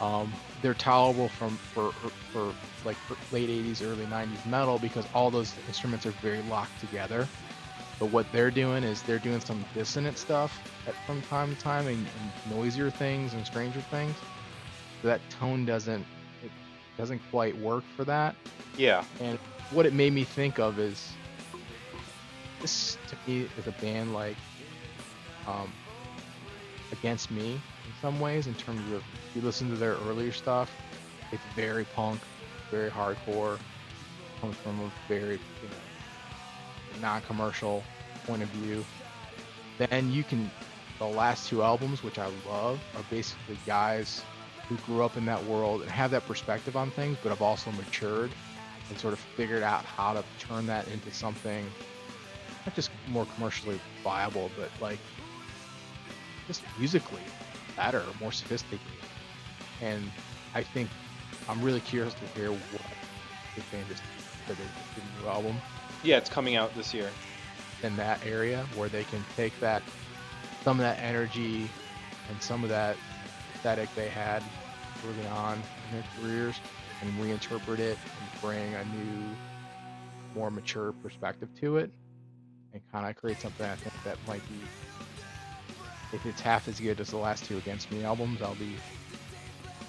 Um, 0.00 0.32
they're 0.62 0.74
tolerable 0.74 1.28
from 1.28 1.56
for 1.56 1.90
for 2.32 2.54
like 2.84 2.96
for 2.96 3.16
late 3.34 3.48
80s, 3.48 3.82
early 3.82 4.06
90s 4.06 4.46
metal 4.46 4.78
because 4.78 5.04
all 5.14 5.30
those 5.30 5.54
instruments 5.66 6.06
are 6.06 6.12
very 6.22 6.42
locked 6.42 6.78
together. 6.80 7.28
But 7.98 8.10
what 8.10 8.26
they're 8.32 8.50
doing 8.50 8.84
is 8.84 9.02
they're 9.02 9.18
doing 9.18 9.40
some 9.40 9.64
dissonant 9.74 10.18
stuff 10.18 10.60
at, 10.86 10.94
from 11.06 11.20
time 11.22 11.54
to 11.54 11.60
time 11.60 11.86
and, 11.86 11.96
and 11.98 12.56
noisier 12.56 12.90
things 12.90 13.34
and 13.34 13.44
stranger 13.44 13.80
things. 13.80 14.14
So 15.02 15.08
that 15.08 15.20
tone 15.30 15.64
doesn't 15.64 16.06
it 16.42 16.50
doesn't 16.96 17.20
quite 17.30 17.56
work 17.58 17.84
for 17.96 18.04
that. 18.04 18.34
Yeah. 18.76 19.04
And 19.20 19.38
what 19.70 19.86
it 19.86 19.92
made 19.92 20.12
me 20.12 20.24
think 20.24 20.58
of 20.58 20.78
is 20.78 21.12
this 22.60 22.96
to 23.08 23.16
me 23.26 23.48
is 23.58 23.66
a 23.66 23.72
band 23.72 24.14
like 24.14 24.36
um, 25.46 25.72
Against 26.92 27.30
Me 27.30 27.52
in 27.88 27.92
some 28.00 28.20
ways, 28.20 28.46
in 28.46 28.54
terms 28.54 28.80
of 28.92 28.98
if 28.98 29.36
you 29.36 29.42
listen 29.42 29.68
to 29.70 29.76
their 29.76 29.94
earlier 30.06 30.32
stuff, 30.32 30.70
it's 31.32 31.42
very 31.54 31.84
punk, 31.84 32.20
very 32.70 32.90
hardcore, 32.90 33.58
comes 34.40 34.56
from 34.56 34.80
a 34.80 34.90
very 35.06 35.34
you 35.34 35.68
know, 35.68 35.74
non-commercial 37.00 37.82
point 38.26 38.42
of 38.42 38.48
view. 38.48 38.84
Then 39.78 40.10
you 40.12 40.24
can 40.24 40.50
the 40.98 41.06
last 41.06 41.48
two 41.48 41.62
albums, 41.62 42.02
which 42.02 42.18
I 42.18 42.28
love, 42.48 42.80
are 42.96 43.04
basically 43.08 43.56
guys 43.66 44.22
who 44.68 44.76
grew 44.78 45.04
up 45.04 45.16
in 45.16 45.24
that 45.26 45.42
world 45.44 45.82
and 45.82 45.90
have 45.90 46.10
that 46.10 46.26
perspective 46.26 46.76
on 46.76 46.90
things, 46.90 47.16
but 47.22 47.30
have 47.30 47.40
also 47.40 47.70
matured 47.72 48.30
and 48.88 48.98
sort 48.98 49.12
of 49.12 49.20
figured 49.20 49.62
out 49.62 49.84
how 49.84 50.12
to 50.12 50.24
turn 50.38 50.66
that 50.66 50.88
into 50.88 51.12
something 51.12 51.64
not 52.66 52.74
just 52.74 52.90
more 53.08 53.26
commercially 53.36 53.80
viable, 54.04 54.50
but 54.58 54.68
like 54.80 54.98
just 56.46 56.62
musically 56.78 57.22
better, 57.76 58.02
more 58.20 58.32
sophisticated. 58.32 58.82
And 59.80 60.10
I 60.54 60.62
think 60.62 60.90
I'm 61.48 61.62
really 61.62 61.80
curious 61.80 62.12
to 62.14 62.26
hear 62.38 62.50
what 62.50 62.82
the 63.54 63.62
band 63.72 63.88
just 63.88 64.02
did 64.46 64.56
a 64.58 65.22
new 65.22 65.28
album 65.28 65.56
Yeah, 66.02 66.16
it's 66.18 66.28
coming 66.30 66.56
out 66.56 66.74
this 66.74 66.92
year. 66.94 67.18
in 67.82 67.96
that 67.96 68.20
area 68.22 68.66
where 68.72 68.88
they 68.90 69.04
can 69.04 69.26
take 69.26 69.58
that 69.60 69.84
some 70.64 70.80
of 70.80 70.84
that 70.84 70.98
energy 71.00 71.76
and 72.28 72.42
some 72.42 72.64
of 72.64 72.70
that 72.70 73.00
aesthetic 73.50 73.94
they 73.94 74.08
had 74.10 74.50
early 75.02 75.26
on 75.26 75.66
in 75.84 75.90
their 75.90 76.04
careers 76.16 76.62
and 77.00 77.14
reinterpret 77.14 77.80
it 77.80 78.00
and 78.18 78.30
bring 78.42 78.74
a 78.74 78.84
new, 78.84 79.38
more 80.34 80.50
mature 80.50 80.94
perspective 81.02 81.50
to 81.60 81.78
it 81.78 81.92
and 82.72 82.82
kind 82.92 83.08
of 83.08 83.16
create 83.16 83.40
something 83.40 83.66
I 83.66 83.76
think 83.76 83.94
that 84.04 84.22
might 84.22 84.46
be, 84.48 84.72
if 86.12 86.26
it's 86.26 86.40
half 86.40 86.68
as 86.68 86.80
good 86.80 87.00
as 87.00 87.10
the 87.10 87.18
last 87.18 87.44
two 87.46 87.58
Against 87.58 87.90
Me 87.90 88.04
albums, 88.04 88.42
I'll 88.42 88.54
be 88.56 88.82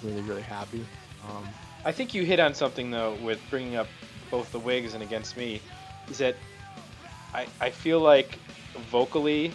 really, 0.02 0.22
really 0.22 0.42
happy. 0.42 0.90
Um, 1.22 1.56
I 1.84 1.92
think 1.92 2.14
you 2.14 2.24
hit 2.24 2.40
on 2.40 2.54
something 2.54 2.90
though 2.90 3.16
with 3.16 3.48
bringing 3.50 3.76
up 3.76 3.94
both 4.30 4.50
the 4.50 4.60
Whigs 4.60 4.94
and 4.94 5.02
Against 5.02 5.36
Me, 5.36 5.66
is 6.10 6.18
that 6.18 6.36
I 7.32 7.46
I 7.60 7.70
feel 7.70 8.00
like 8.00 8.38
vocally 8.90 9.52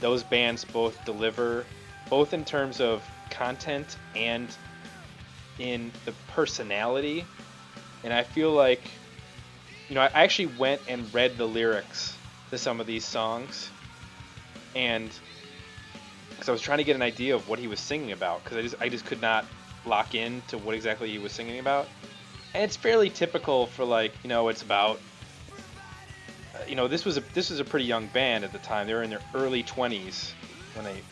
those 0.00 0.22
bands 0.22 0.64
both 0.64 1.04
deliver 1.04 1.66
both 2.08 2.32
in 2.32 2.44
terms 2.44 2.80
of 2.80 3.08
content 3.28 3.96
and 4.14 4.54
in 5.58 5.92
the 6.06 6.12
personality, 6.28 7.24
and 8.02 8.12
I 8.12 8.22
feel 8.22 8.52
like 8.52 8.90
you 9.88 9.94
know 9.94 10.00
I 10.00 10.10
actually 10.14 10.46
went 10.46 10.80
and 10.88 11.12
read 11.12 11.36
the 11.36 11.46
lyrics 11.46 12.16
to 12.50 12.58
some 12.58 12.80
of 12.80 12.86
these 12.86 13.04
songs, 13.04 13.70
and 14.74 15.10
because 16.30 16.48
I 16.48 16.52
was 16.52 16.60
trying 16.62 16.78
to 16.78 16.84
get 16.84 16.96
an 16.96 17.02
idea 17.02 17.34
of 17.34 17.48
what 17.48 17.58
he 17.58 17.68
was 17.68 17.78
singing 17.78 18.12
about, 18.12 18.42
because 18.42 18.56
I 18.56 18.62
just 18.62 18.74
I 18.80 18.88
just 18.88 19.04
could 19.04 19.20
not 19.20 19.44
lock 19.84 20.14
in 20.14 20.42
to 20.48 20.58
what 20.58 20.74
exactly 20.74 21.10
he 21.10 21.18
was 21.18 21.32
singing 21.32 21.58
about. 21.58 21.88
And 22.54 22.64
it's 22.64 22.76
fairly 22.76 23.10
typical 23.10 23.66
for 23.66 23.84
like, 23.84 24.12
you 24.24 24.28
know, 24.28 24.48
it's 24.48 24.62
about 24.62 24.98
you 26.70 26.76
know, 26.76 26.86
this 26.86 27.04
was 27.04 27.16
a 27.16 27.20
this 27.34 27.50
was 27.50 27.58
a 27.58 27.64
pretty 27.64 27.84
young 27.84 28.06
band 28.06 28.44
at 28.44 28.52
the 28.52 28.58
time. 28.58 28.86
They 28.86 28.94
were 28.94 29.02
in 29.02 29.10
their 29.10 29.20
early 29.34 29.64
20s 29.64 30.32
when 30.74 30.84
they 30.84 31.02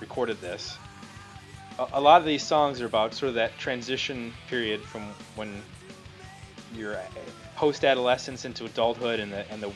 recorded 0.00 0.40
this. 0.40 0.78
A, 1.80 1.86
a 1.94 2.00
lot 2.00 2.20
of 2.20 2.26
these 2.26 2.42
songs 2.44 2.80
are 2.80 2.86
about 2.86 3.14
sort 3.14 3.30
of 3.30 3.34
that 3.34 3.58
transition 3.58 4.32
period 4.46 4.80
from 4.80 5.02
when 5.34 5.60
you're 6.76 6.94
uh, 6.94 7.00
post 7.56 7.84
adolescence 7.84 8.44
into 8.44 8.64
adulthood 8.64 9.18
and 9.18 9.32
the 9.32 9.50
and 9.50 9.60
the 9.60 9.66
you 9.66 9.74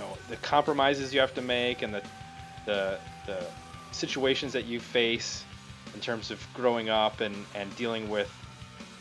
know, 0.00 0.14
the 0.28 0.36
compromises 0.36 1.14
you 1.14 1.20
have 1.20 1.34
to 1.34 1.42
make 1.42 1.80
and 1.80 1.94
the 1.94 2.02
the 2.66 2.98
the 3.24 3.38
situations 3.92 4.52
that 4.52 4.66
you 4.66 4.78
face 4.78 5.42
in 5.94 6.00
terms 6.00 6.30
of 6.30 6.46
growing 6.52 6.90
up 6.90 7.22
and, 7.22 7.46
and 7.54 7.74
dealing 7.76 8.10
with 8.10 8.30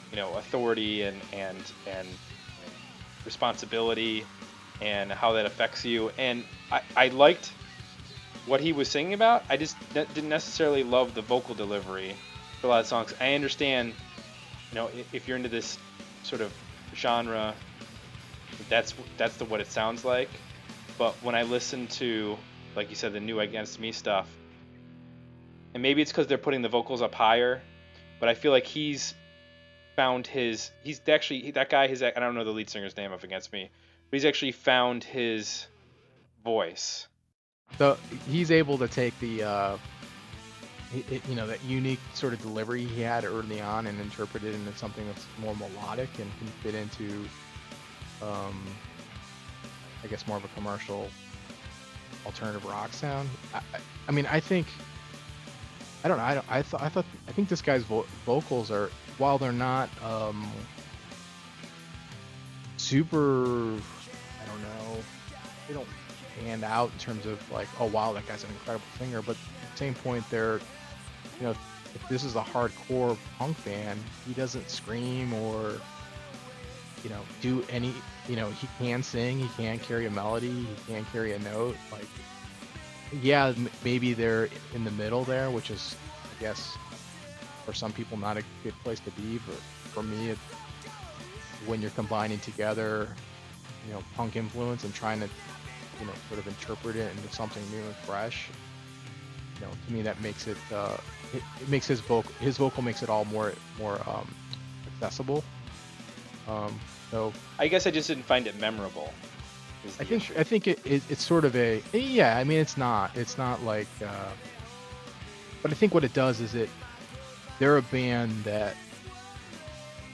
you 0.09 0.15
know 0.15 0.35
authority 0.35 1.01
and 1.01 1.21
and 1.33 1.73
and 1.85 2.07
responsibility 3.25 4.25
and 4.81 5.11
how 5.11 5.33
that 5.33 5.45
affects 5.45 5.85
you. 5.85 6.11
And 6.17 6.43
I, 6.71 6.81
I 6.95 7.07
liked 7.09 7.51
what 8.45 8.59
he 8.59 8.73
was 8.73 8.89
singing 8.89 9.13
about. 9.13 9.43
I 9.49 9.57
just 9.57 9.77
ne- 9.95 10.05
didn't 10.13 10.29
necessarily 10.29 10.83
love 10.83 11.15
the 11.15 11.21
vocal 11.21 11.55
delivery 11.55 12.15
for 12.59 12.67
a 12.67 12.69
lot 12.69 12.81
of 12.81 12.87
songs. 12.87 13.13
I 13.19 13.33
understand 13.33 13.93
you 14.71 14.75
know 14.75 14.89
if, 15.13 15.27
you're 15.27 15.37
into 15.37 15.49
this 15.49 15.77
sort 16.23 16.41
of 16.41 16.53
genre 16.95 17.53
that's 18.69 18.93
that's 19.17 19.37
the 19.37 19.45
what 19.45 19.61
it 19.61 19.71
sounds 19.71 20.03
like. 20.03 20.29
But 20.97 21.13
when 21.23 21.35
I 21.35 21.43
listen 21.43 21.87
to 21.87 22.37
like 22.75 22.89
you 22.89 22.95
said 22.95 23.13
the 23.13 23.19
new 23.19 23.39
against 23.39 23.79
me 23.79 23.91
stuff 23.91 24.35
and 25.73 25.81
maybe 25.81 26.01
it's 26.01 26.11
because 26.11 26.27
they're 26.27 26.37
putting 26.37 26.61
the 26.61 26.69
vocals 26.69 27.01
up 27.01 27.15
higher, 27.15 27.61
but 28.19 28.29
I 28.29 28.33
feel 28.33 28.51
like 28.51 28.65
he's 28.65 29.13
found 29.95 30.25
his 30.25 30.71
he's 30.83 31.01
actually 31.07 31.51
that 31.51 31.69
guy 31.69 31.87
his 31.87 32.01
I 32.01 32.11
don't 32.11 32.35
know 32.35 32.43
the 32.43 32.51
lead 32.51 32.69
singer's 32.69 32.97
name 32.97 33.11
of 33.11 33.23
against 33.23 33.51
me, 33.53 33.69
but 34.09 34.17
he's 34.17 34.25
actually 34.25 34.51
found 34.51 35.03
his 35.03 35.67
voice. 36.43 37.07
So 37.77 37.97
he's 38.27 38.51
able 38.51 38.77
to 38.77 38.87
take 38.87 39.17
the, 39.19 39.43
uh, 39.43 39.77
it, 41.09 41.27
you 41.27 41.35
know, 41.35 41.47
that 41.47 41.63
unique 41.63 41.99
sort 42.13 42.33
of 42.33 42.41
delivery 42.41 42.85
he 42.85 43.01
had 43.01 43.25
early 43.25 43.59
on 43.59 43.87
and 43.87 43.99
interpret 43.99 44.43
it 44.43 44.53
into 44.53 44.75
something 44.77 45.05
that's 45.07 45.25
more 45.39 45.55
melodic 45.55 46.09
and 46.19 46.29
can 46.37 46.47
fit 46.61 46.75
into, 46.75 47.27
um, 48.21 48.63
I 50.03 50.07
guess, 50.07 50.27
more 50.27 50.37
of 50.37 50.45
a 50.45 50.49
commercial 50.49 51.09
alternative 52.25 52.63
rock 52.65 52.93
sound. 52.93 53.27
I, 53.53 53.61
I, 54.07 54.11
mean, 54.11 54.27
I 54.27 54.39
think, 54.39 54.67
I 56.03 56.07
don't 56.07 56.17
know. 56.17 56.23
I, 56.23 56.41
I 56.49 56.61
thought, 56.61 56.81
I 56.81 56.89
thought, 56.89 57.05
I 57.27 57.31
think 57.31 57.49
this 57.49 57.61
guy's 57.61 57.83
vo- 57.83 58.05
vocals 58.25 58.69
are, 58.69 58.91
while 59.17 59.37
they're 59.37 59.51
not 59.51 59.89
um, 60.03 60.47
super, 62.83 63.43
I 63.43 64.45
don't 64.45 64.61
know, 64.61 64.97
they 65.67 65.73
don't 65.73 65.87
stand 66.37 66.63
out 66.63 66.91
in 66.91 66.99
terms 66.99 67.25
of 67.25 67.39
like, 67.51 67.67
oh 67.79 67.85
wow, 67.85 68.13
that 68.13 68.27
guy's 68.27 68.43
an 68.43 68.49
incredible 68.51 68.85
singer. 68.97 69.21
But 69.21 69.37
at 69.63 69.71
the 69.71 69.77
same 69.77 69.93
point, 69.93 70.29
they're, 70.29 70.59
you 71.39 71.47
know, 71.47 71.51
if 71.51 72.07
this 72.09 72.23
is 72.23 72.35
a 72.35 72.41
hardcore 72.41 73.17
punk 73.37 73.63
band, 73.65 74.01
he 74.27 74.33
doesn't 74.33 74.69
scream 74.69 75.33
or, 75.33 75.73
you 77.03 77.09
know, 77.09 77.21
do 77.41 77.63
any, 77.69 77.93
you 78.27 78.35
know, 78.35 78.49
he 78.49 78.67
can 78.79 79.03
sing, 79.03 79.39
he 79.39 79.47
can 79.55 79.79
carry 79.79 80.05
a 80.05 80.11
melody, 80.11 80.51
he 80.51 80.93
can 80.93 81.05
carry 81.05 81.33
a 81.33 81.39
note. 81.39 81.75
Like, 81.91 82.07
yeah, 83.21 83.53
maybe 83.83 84.13
they're 84.13 84.49
in 84.73 84.83
the 84.83 84.91
middle 84.91 85.23
there, 85.23 85.51
which 85.51 85.69
is, 85.69 85.95
I 86.37 86.41
guess, 86.41 86.75
for 87.65 87.73
some 87.73 87.93
people 87.93 88.17
not 88.17 88.37
a 88.37 88.43
good 88.63 88.73
place 88.83 88.99
to 89.01 89.11
be. 89.11 89.39
But 89.45 89.55
for 89.93 90.03
me, 90.03 90.31
it, 90.31 90.37
when 91.65 91.81
you're 91.81 91.91
combining 91.91 92.39
together, 92.39 93.07
you 93.87 93.93
know, 93.93 94.03
punk 94.15 94.35
influence 94.35 94.83
and 94.83 94.93
trying 94.93 95.19
to 95.19 95.29
you 95.99 96.05
know, 96.07 96.13
sort 96.27 96.39
of 96.39 96.47
interpret 96.47 96.95
it 96.95 97.11
into 97.15 97.33
something 97.33 97.63
new 97.71 97.83
and 97.83 97.95
fresh. 97.97 98.47
You 99.55 99.67
know, 99.67 99.71
to 99.87 99.93
me 99.93 100.01
that 100.01 100.19
makes 100.21 100.47
it, 100.47 100.57
uh, 100.73 100.97
it, 101.33 101.43
it 101.61 101.69
makes 101.69 101.87
his 101.87 101.99
vocal, 101.99 102.31
his 102.39 102.57
vocal 102.57 102.83
makes 102.83 103.03
it 103.03 103.09
all 103.09 103.25
more, 103.25 103.53
more 103.79 104.01
um, 104.07 104.27
accessible. 104.87 105.43
Um, 106.47 106.77
so 107.11 107.31
I 107.59 107.67
guess 107.67 107.87
I 107.87 107.91
just 107.91 108.07
didn't 108.07 108.25
find 108.25 108.47
it 108.47 108.59
memorable. 108.59 109.13
I 109.85 110.03
think, 110.03 110.23
issue. 110.23 110.33
I 110.37 110.43
think 110.43 110.67
it, 110.67 110.79
it, 110.85 111.03
it's 111.09 111.23
sort 111.23 111.45
of 111.45 111.55
a, 111.55 111.83
yeah. 111.93 112.37
I 112.37 112.43
mean, 112.43 112.59
it's 112.59 112.77
not, 112.77 113.15
it's 113.15 113.37
not 113.37 113.61
like, 113.63 113.87
uh, 114.03 114.31
but 115.61 115.71
I 115.71 115.75
think 115.75 115.93
what 115.93 116.03
it 116.03 116.13
does 116.13 116.39
is 116.41 116.55
it, 116.55 116.69
they're 117.59 117.77
a 117.77 117.81
band 117.83 118.31
that 118.45 118.75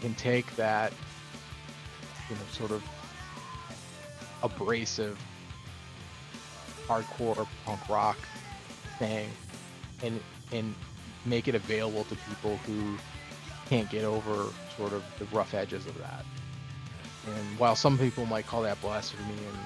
can 0.01 0.13
take 0.15 0.53
that, 0.55 0.91
you 2.29 2.35
know, 2.35 2.41
sort 2.51 2.71
of 2.71 2.83
abrasive 4.43 5.19
hardcore 6.87 7.47
punk 7.65 7.89
rock 7.89 8.17
thing 8.97 9.29
and 10.01 10.19
and 10.51 10.73
make 11.25 11.47
it 11.47 11.55
available 11.55 12.03
to 12.05 12.15
people 12.15 12.57
who 12.65 12.97
can't 13.69 13.89
get 13.89 14.03
over 14.03 14.47
sort 14.77 14.93
of 14.93 15.03
the 15.19 15.25
rough 15.25 15.53
edges 15.53 15.85
of 15.85 15.97
that. 15.99 16.25
And 17.27 17.59
while 17.59 17.75
some 17.75 17.97
people 17.97 18.25
might 18.25 18.47
call 18.47 18.63
that 18.63 18.81
blasphemy 18.81 19.33
and 19.33 19.57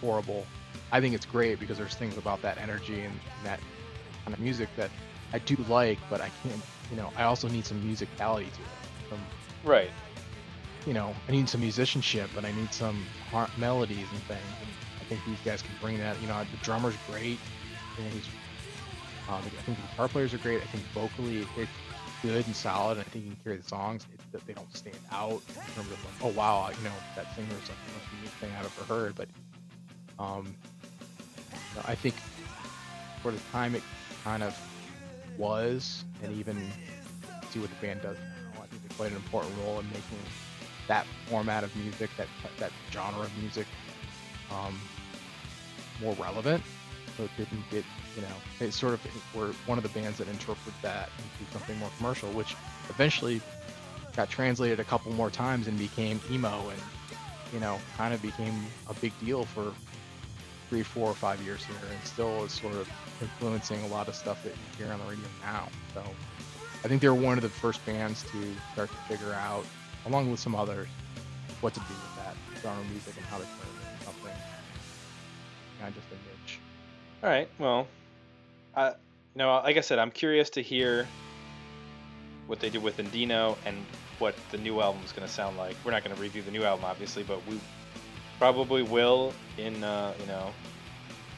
horrible, 0.00 0.46
I 0.92 1.00
think 1.00 1.14
it's 1.14 1.26
great 1.26 1.58
because 1.58 1.76
there's 1.76 1.94
things 1.94 2.16
about 2.16 2.40
that 2.42 2.56
energy 2.58 3.00
and 3.00 3.14
that 3.42 3.60
kind 4.24 4.32
of 4.32 4.40
music 4.40 4.68
that 4.76 4.90
I 5.32 5.40
do 5.40 5.56
like, 5.68 5.98
but 6.08 6.20
I 6.20 6.30
can't, 6.42 6.62
you 6.90 6.96
know, 6.96 7.10
I 7.16 7.24
also 7.24 7.48
need 7.48 7.66
some 7.66 7.82
musicality 7.82 8.50
to 8.52 8.60
it. 8.60 9.10
Some 9.10 9.18
right. 9.64 9.90
You 10.86 10.92
know, 10.92 11.14
I 11.28 11.32
need 11.32 11.48
some 11.48 11.60
musicianship, 11.60 12.30
but 12.34 12.44
I 12.44 12.52
need 12.52 12.72
some 12.72 13.04
melodies 13.56 14.06
and 14.10 14.22
things. 14.22 14.40
And 14.60 14.70
I 15.00 15.04
think 15.04 15.24
these 15.26 15.40
guys 15.44 15.62
can 15.62 15.74
bring 15.80 15.98
that. 15.98 16.20
You 16.20 16.28
know, 16.28 16.44
the 16.50 16.56
drummer's 16.58 16.96
great. 17.08 17.38
Know, 17.98 18.04
he's, 18.10 18.26
um, 19.28 19.36
I 19.36 19.62
think 19.62 19.78
the 19.78 19.86
guitar 19.88 20.08
players 20.08 20.34
are 20.34 20.38
great. 20.38 20.60
I 20.62 20.66
think 20.66 20.84
vocally 20.88 21.46
it's 21.56 21.70
good 22.22 22.46
and 22.46 22.54
solid. 22.54 22.98
And 22.98 23.00
I 23.00 23.04
think 23.04 23.24
you 23.24 23.30
can 23.32 23.40
carry 23.44 23.56
the 23.56 23.68
songs. 23.68 24.06
That 24.32 24.44
they 24.46 24.52
don't 24.52 24.76
stand 24.76 24.96
out 25.12 25.42
in 25.48 25.74
terms 25.74 25.92
of 25.92 26.04
like, 26.04 26.14
oh 26.22 26.36
wow, 26.36 26.68
you 26.68 26.84
know, 26.84 26.90
that 27.14 27.32
singer 27.36 27.48
singer's 27.48 27.68
like 27.68 27.78
the 27.86 27.92
most 27.92 28.12
unique 28.16 28.32
thing 28.40 28.50
I've 28.58 28.66
ever 28.66 28.92
heard. 28.92 29.14
But 29.14 29.28
um, 30.18 30.54
you 31.52 31.76
know, 31.76 31.82
I 31.84 31.94
think 31.94 32.14
for 33.22 33.30
the 33.30 33.38
time 33.52 33.74
it 33.74 33.82
kind 34.24 34.42
of 34.42 34.58
was, 35.38 36.04
and 36.22 36.32
even 36.36 36.56
see 37.50 37.60
what 37.60 37.70
the 37.70 37.86
band 37.86 38.02
does 38.02 38.16
now, 38.18 38.62
I 38.62 38.66
think 38.66 38.82
they 38.82 38.94
played 38.96 39.12
an 39.12 39.18
important 39.18 39.54
role 39.64 39.78
in 39.78 39.86
making 39.86 40.18
that 40.88 41.06
format 41.26 41.64
of 41.64 41.74
music, 41.76 42.10
that 42.16 42.28
that 42.58 42.72
genre 42.92 43.22
of 43.22 43.38
music, 43.38 43.66
um, 44.50 44.78
more 46.00 46.14
relevant. 46.14 46.62
So 47.16 47.24
it 47.24 47.30
didn't 47.36 47.62
get, 47.70 47.84
you 48.16 48.22
know, 48.22 48.66
it 48.66 48.72
sort 48.72 48.94
of 48.94 49.00
were 49.34 49.52
one 49.66 49.78
of 49.78 49.84
the 49.84 49.90
bands 49.90 50.18
that 50.18 50.28
interpreted 50.28 50.74
that 50.82 51.10
into 51.18 51.52
something 51.52 51.78
more 51.78 51.90
commercial, 51.96 52.28
which 52.30 52.56
eventually 52.88 53.40
got 54.16 54.28
translated 54.28 54.80
a 54.80 54.84
couple 54.84 55.12
more 55.12 55.30
times 55.30 55.68
and 55.68 55.78
became 55.78 56.20
emo, 56.30 56.68
and 56.68 56.80
you 57.52 57.60
know, 57.60 57.78
kind 57.96 58.12
of 58.12 58.20
became 58.20 58.66
a 58.88 58.94
big 58.94 59.12
deal 59.20 59.44
for 59.44 59.72
three, 60.68 60.82
four, 60.82 61.08
or 61.08 61.14
five 61.14 61.40
years 61.42 61.64
here, 61.64 61.76
and 61.88 62.04
still 62.04 62.44
is 62.44 62.52
sort 62.52 62.74
of 62.74 62.88
influencing 63.20 63.80
a 63.84 63.86
lot 63.88 64.08
of 64.08 64.14
stuff 64.16 64.42
that 64.42 64.50
you 64.50 64.84
hear 64.84 64.92
on 64.92 64.98
the 64.98 65.04
radio 65.04 65.26
now. 65.42 65.68
So 65.92 66.02
I 66.84 66.88
think 66.88 67.00
they 67.00 67.08
were 67.08 67.14
one 67.14 67.38
of 67.38 67.42
the 67.42 67.48
first 67.48 67.84
bands 67.86 68.24
to 68.32 68.54
start 68.72 68.90
to 68.90 68.96
figure 69.08 69.32
out, 69.34 69.64
along 70.06 70.30
with 70.30 70.40
some 70.40 70.54
others, 70.54 70.88
what 71.60 71.74
to 71.74 71.80
do 71.80 71.86
with 71.86 72.14
that 72.16 72.36
genre 72.62 72.84
music 72.84 73.16
and 73.16 73.24
how 73.26 73.38
to 73.38 73.44
turn 73.44 73.66
it 73.66 73.90
into 73.92 74.04
something, 74.04 74.32
not 75.80 75.94
just 75.94 76.10
a 76.10 76.14
niche 76.14 76.60
All 77.22 77.30
right. 77.30 77.48
Well, 77.58 77.88
I, 78.74 78.88
you 78.88 78.94
know, 79.36 79.60
like 79.64 79.76
I 79.76 79.80
said, 79.80 79.98
I'm 79.98 80.10
curious 80.10 80.50
to 80.50 80.62
hear 80.62 81.08
what 82.46 82.60
they 82.60 82.70
do 82.70 82.80
with 82.80 82.98
Indino 82.98 83.56
and 83.64 83.76
what 84.18 84.36
the 84.50 84.58
new 84.58 84.80
album 84.80 85.02
is 85.04 85.12
going 85.12 85.26
to 85.26 85.32
sound 85.32 85.56
like. 85.56 85.76
We're 85.84 85.90
not 85.92 86.04
going 86.04 86.14
to 86.14 86.22
review 86.22 86.42
the 86.42 86.50
new 86.50 86.64
album, 86.64 86.84
obviously, 86.84 87.22
but 87.22 87.46
we 87.48 87.58
probably 88.38 88.82
will 88.82 89.32
in, 89.56 89.82
uh, 89.82 90.14
you 90.20 90.26
know, 90.26 90.50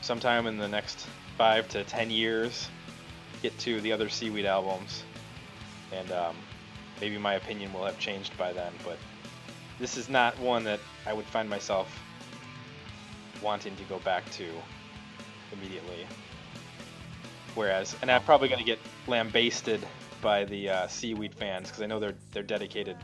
sometime 0.03 0.47
in 0.47 0.59
the 0.59 0.69
next 0.69 1.07
five 1.39 1.69
to 1.69 1.85
ten 1.85 2.11
years 2.11 2.69
get 3.43 3.57
to 3.61 3.81
the 3.81 3.93
other 3.93 4.09
Seaweed 4.09 4.47
albums, 4.47 5.03
and 5.93 6.11
um, 6.13 6.35
maybe 7.01 7.19
my 7.19 7.35
opinion 7.35 7.73
will 7.73 7.85
have 7.85 7.99
changed 7.99 8.37
by 8.37 8.53
then. 8.53 8.73
But 8.85 8.99
this 9.79 9.97
is 9.97 10.09
not 10.09 10.39
one 10.39 10.65
that 10.65 10.81
I 11.07 11.13
would 11.13 11.27
find 11.27 11.49
myself 11.49 11.89
wanting 13.43 13.77
to 13.77 13.85
go 13.85 13.99
back 14.01 14.29
to 14.33 14.47
immediately. 15.53 16.07
Whereas, 17.55 17.97
and 18.03 18.11
I'm 18.11 18.23
probably 18.23 18.49
going 18.49 18.59
to 18.59 18.65
get 18.65 18.79
lambasted 19.07 19.87
by 20.21 20.45
the 20.45 20.69
uh, 20.69 20.87
Seaweed 20.89 21.35
fans 21.35 21.69
because 21.69 21.83
I 21.83 21.87
know 21.87 22.01
they're 22.01 22.15
they're 22.33 22.43
dedicated 22.43 22.97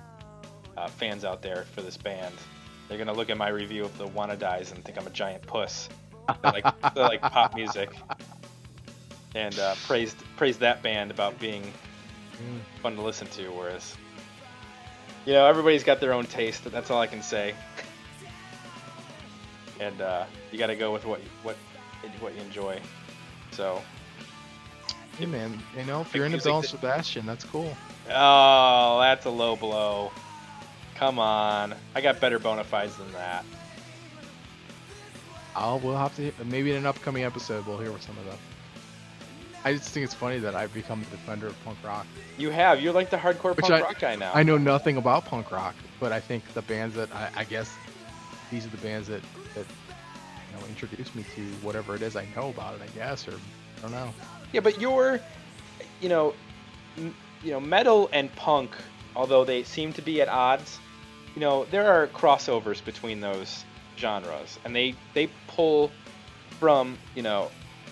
uh, 0.76 0.88
fans 0.88 1.24
out 1.24 1.42
there 1.42 1.64
for 1.72 1.83
this 1.83 1.96
band. 1.96 2.35
They're 2.88 2.98
gonna 2.98 3.12
look 3.12 3.31
at 3.31 3.38
my 3.38 3.48
review 3.48 3.85
of 3.85 3.96
the 3.98 4.09
Wannadies 4.09 4.72
and 4.72 4.85
think 4.85 4.98
I'm 4.98 5.07
a 5.07 5.11
giant 5.11 5.46
puss. 5.46 5.88
They 6.42 6.50
like 6.50 6.94
they 6.94 7.00
like 7.00 7.22
pop 7.22 7.55
music, 7.55 7.90
and 9.35 9.59
uh, 9.59 9.74
praised 9.87 10.16
praised 10.37 10.61
that 10.61 10.83
band 10.83 11.11
about 11.11 11.38
being. 11.38 11.62
Fun 12.83 12.97
to 12.97 13.03
listen 13.03 13.27
to. 13.29 13.49
Whereas, 13.49 13.95
you 15.27 15.33
know, 15.33 15.47
everybody's 15.47 15.85
got 15.85 16.01
their 16.01 16.12
own 16.12 16.25
taste. 16.27 16.64
That's 16.64 16.90
all 16.90 17.01
I 17.01 17.07
can 17.07 17.23
say. 17.23 17.55
and 19.81 20.01
uh, 20.01 20.25
you 20.51 20.59
got 20.59 20.66
to 20.68 20.77
go 20.77 20.92
with 20.92 21.05
what 21.07 21.21
you, 21.21 21.29
what 21.42 21.57
what 22.21 22.35
you 22.35 22.40
enjoy. 22.42 22.81
So, 23.53 23.83
Hey 25.18 25.27
man, 25.27 25.61
you 25.77 25.85
know, 25.85 26.01
if 26.01 26.14
you're 26.14 26.25
into 26.25 26.38
Belle 26.38 26.57
and 26.57 26.64
that- 26.64 26.68
Sebastian, 26.68 27.27
that's 27.27 27.45
cool. 27.45 27.77
oh, 28.11 29.01
that's 29.01 29.27
a 29.27 29.31
low 29.31 29.57
blow. 29.57 30.11
Come 30.97 31.18
on, 31.18 31.75
I 31.95 32.01
got 32.01 32.21
better 32.21 32.38
bona 32.38 32.64
fides 32.64 32.97
than 32.97 33.12
that. 33.12 33.45
I'll 35.55 35.79
we'll 35.81 35.97
have 35.97 36.16
to 36.16 36.33
maybe 36.45 36.71
in 36.71 36.79
an 36.79 36.87
upcoming 36.87 37.25
episode 37.25 37.66
we'll 37.66 37.79
hear 37.79 37.92
some 38.01 38.16
of 38.18 38.25
them. 38.25 38.38
I 39.64 39.72
just 39.75 39.90
think 39.90 40.05
it's 40.05 40.14
funny 40.14 40.38
that 40.40 40.55
I've 40.55 40.72
become 40.75 41.03
a 41.03 41.05
defender 41.05 41.46
of 41.46 41.64
punk 41.64 41.79
rock. 41.85 42.07
You 42.38 42.51
have. 42.51 42.81
You're 42.81 42.92
like 42.92 43.11
the 43.11 43.16
hardcore 43.16 43.55
Which 43.57 43.66
punk 43.66 43.75
I- 43.75 43.81
rock 43.83 43.98
guy 43.98 44.16
now. 44.16 44.33
I 44.35 44.42
know 44.42 44.59
nothing 44.59 44.96
about 44.96 45.25
punk 45.25 45.51
rock, 45.53 45.75
but 46.01 46.12
I 46.12 46.20
think 46.20 46.44
the 46.55 46.62
bands 46.62 46.96
that 46.96 47.14
I, 47.14 47.29
I 47.37 47.44
guess 47.44 47.72
these 48.51 48.66
are 48.66 48.70
the 48.70 48.77
bands 48.79 49.09
that 49.09 49.22
that 49.55 49.66
you 49.66 50.59
know 50.59 50.66
introduced 50.66 51.14
me 51.14 51.25
to 51.37 51.42
whatever 51.62 51.94
it 51.94 52.03
is 52.03 52.16
I 52.16 52.27
know 52.35 52.48
about 52.51 52.75
it. 52.75 52.81
I 52.83 52.88
guess 52.98 53.29
or 53.29 53.33
I 53.79 53.83
don't 53.83 53.92
know. 53.92 54.12
Yeah, 54.53 54.61
but 54.61 54.81
you're, 54.81 55.20
you 56.01 56.09
know, 56.09 56.35
m- 56.98 57.14
you 57.44 57.53
know, 57.53 57.61
metal 57.61 58.11
and 58.12 58.35
punk, 58.37 58.75
although 59.16 59.44
they 59.44 59.62
seem 59.62 59.92
to 59.94 60.03
be 60.03 60.20
at 60.20 60.29
odds, 60.29 60.79
you 61.35 61.40
know, 61.40 61.64
there 61.66 61.87
are 61.90 62.07
crossovers 62.09 62.85
between 62.85 63.20
those 63.20 63.64
genres, 63.96 64.59
and 64.64 64.75
they 64.75 64.94
they 65.14 65.29
pull 65.46 65.90
from, 66.59 66.98
you 67.14 67.22
know, 67.22 67.51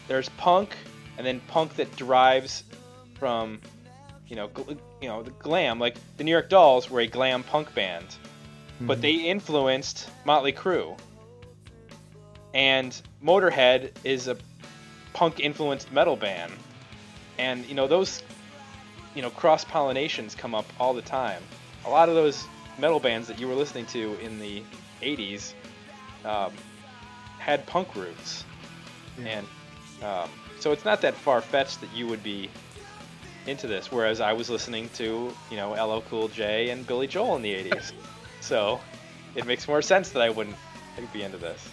there's 0.08 0.28
punk, 0.30 0.76
and 1.20 1.26
then 1.26 1.38
punk 1.48 1.76
that 1.76 1.94
derives 1.96 2.64
from, 3.18 3.60
you 4.26 4.36
know, 4.36 4.48
gl- 4.48 4.78
you 5.02 5.08
know, 5.08 5.22
the 5.22 5.30
glam. 5.32 5.78
Like 5.78 5.96
the 6.16 6.24
New 6.24 6.30
York 6.30 6.48
Dolls 6.48 6.88
were 6.88 7.00
a 7.00 7.06
glam 7.06 7.42
punk 7.42 7.74
band, 7.74 8.06
but 8.80 8.96
Mhm. 8.96 9.00
they 9.02 9.12
influenced 9.12 10.08
Motley 10.24 10.54
Crue. 10.54 10.96
And 12.54 12.98
Motorhead 13.22 13.90
is 14.02 14.28
a 14.28 14.38
punk 15.12 15.40
influenced 15.40 15.92
metal 15.92 16.16
band. 16.16 16.54
And 17.36 17.66
you 17.66 17.74
know 17.74 17.86
those 17.86 18.22
you 19.14 19.20
know 19.20 19.28
cross 19.28 19.62
pollinations 19.62 20.34
come 20.34 20.54
up 20.54 20.64
all 20.80 20.94
the 20.94 21.02
time. 21.02 21.42
A 21.84 21.90
lot 21.90 22.08
of 22.08 22.14
those 22.14 22.46
metal 22.78 22.98
bands 22.98 23.28
that 23.28 23.38
you 23.38 23.46
were 23.46 23.54
listening 23.54 23.84
to 23.88 24.18
in 24.20 24.38
the 24.38 24.62
80s 25.02 25.52
um, 26.24 26.54
had 27.38 27.66
punk 27.66 27.94
roots. 27.94 28.44
Yeah. 29.18 29.26
And 29.40 29.46
um, 30.02 30.30
so 30.60 30.72
it's 30.72 30.84
not 30.84 31.00
that 31.00 31.14
far 31.14 31.40
fetched 31.40 31.80
that 31.80 31.92
you 31.94 32.06
would 32.06 32.22
be 32.22 32.50
into 33.46 33.66
this. 33.66 33.90
Whereas 33.90 34.20
I 34.20 34.32
was 34.32 34.50
listening 34.50 34.88
to, 34.94 35.32
you 35.50 35.56
know, 35.56 35.72
LL 35.72 36.02
Cool 36.02 36.28
J 36.28 36.70
and 36.70 36.86
Billy 36.86 37.06
Joel 37.06 37.36
in 37.36 37.42
the 37.42 37.54
80s. 37.54 37.92
so 38.40 38.80
it 39.34 39.46
makes 39.46 39.66
more 39.66 39.82
sense 39.82 40.10
that 40.10 40.22
I 40.22 40.30
wouldn't 40.30 40.56
be 41.12 41.22
into 41.22 41.38
this. 41.38 41.68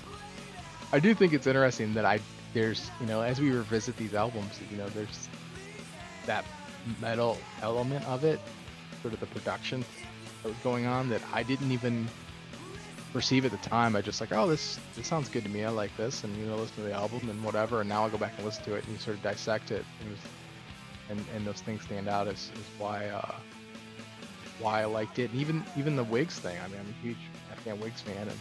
I 0.91 0.99
do 0.99 1.13
think 1.13 1.33
it's 1.33 1.47
interesting 1.47 1.93
that 1.95 2.05
I 2.05 2.19
there's 2.53 2.89
you 3.01 3.07
know 3.07 3.21
as 3.21 3.41
we 3.41 3.51
revisit 3.51 3.97
these 3.97 4.13
albums, 4.13 4.59
you 4.71 4.77
know 4.77 4.87
there's 4.89 5.27
that 6.25 6.45
metal 7.01 7.37
element 7.61 8.05
of 8.05 8.23
it, 8.23 8.39
sort 9.01 9.13
of 9.13 9.19
the 9.19 9.25
production 9.27 9.83
that 10.43 10.49
was 10.49 10.57
going 10.59 10.85
on 10.85 11.09
that 11.09 11.21
I 11.33 11.43
didn't 11.43 11.71
even 11.71 12.07
perceive 13.13 13.45
at 13.45 13.51
the 13.51 13.57
time. 13.57 13.95
I 13.95 14.01
just 14.01 14.21
like, 14.21 14.31
oh, 14.31 14.47
this 14.47 14.79
this 14.95 15.07
sounds 15.07 15.29
good 15.29 15.43
to 15.43 15.49
me. 15.49 15.63
I 15.63 15.69
like 15.69 15.95
this, 15.97 16.23
and 16.23 16.35
you 16.37 16.45
know, 16.45 16.55
listen 16.55 16.75
to 16.77 16.81
the 16.83 16.93
album 16.93 17.29
and 17.29 17.43
whatever. 17.43 17.81
And 17.81 17.89
now 17.89 18.05
I 18.05 18.09
go 18.09 18.17
back 18.17 18.33
and 18.37 18.45
listen 18.45 18.63
to 18.65 18.75
it, 18.75 18.83
and 18.83 18.93
you 18.93 18.99
sort 18.99 19.17
of 19.17 19.23
dissect 19.23 19.71
it, 19.71 19.85
and, 20.01 20.17
and, 21.09 21.25
and 21.35 21.45
those 21.45 21.61
things 21.61 21.83
stand 21.83 22.07
out 22.07 22.27
as, 22.27 22.51
as 22.53 22.79
why 22.79 23.07
uh, 23.07 23.35
why 24.59 24.81
I 24.81 24.85
liked 24.85 25.19
it. 25.19 25.31
And 25.31 25.39
even 25.39 25.63
even 25.77 25.95
the 25.95 26.03
Whigs 26.03 26.39
thing. 26.39 26.57
I 26.63 26.67
mean, 26.67 26.79
I'm 26.79 26.89
a 26.89 27.03
huge 27.03 27.17
Afghan 27.51 27.79
Whigs 27.79 28.01
fan, 28.01 28.27
and 28.27 28.39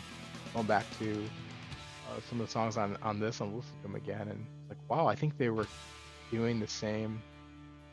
going 0.54 0.66
back 0.66 0.84
to 0.98 1.12
uh, 1.12 2.20
some 2.28 2.40
of 2.40 2.46
the 2.46 2.52
songs 2.52 2.76
on 2.76 2.96
on 3.02 3.20
this, 3.20 3.40
I'm 3.40 3.54
listening 3.56 3.76
to 3.78 3.82
them 3.82 3.94
again, 3.94 4.28
and 4.28 4.46
like, 4.68 4.78
wow, 4.88 5.06
I 5.06 5.14
think 5.14 5.38
they 5.38 5.50
were 5.50 5.66
doing 6.30 6.58
the 6.60 6.68
same 6.68 7.22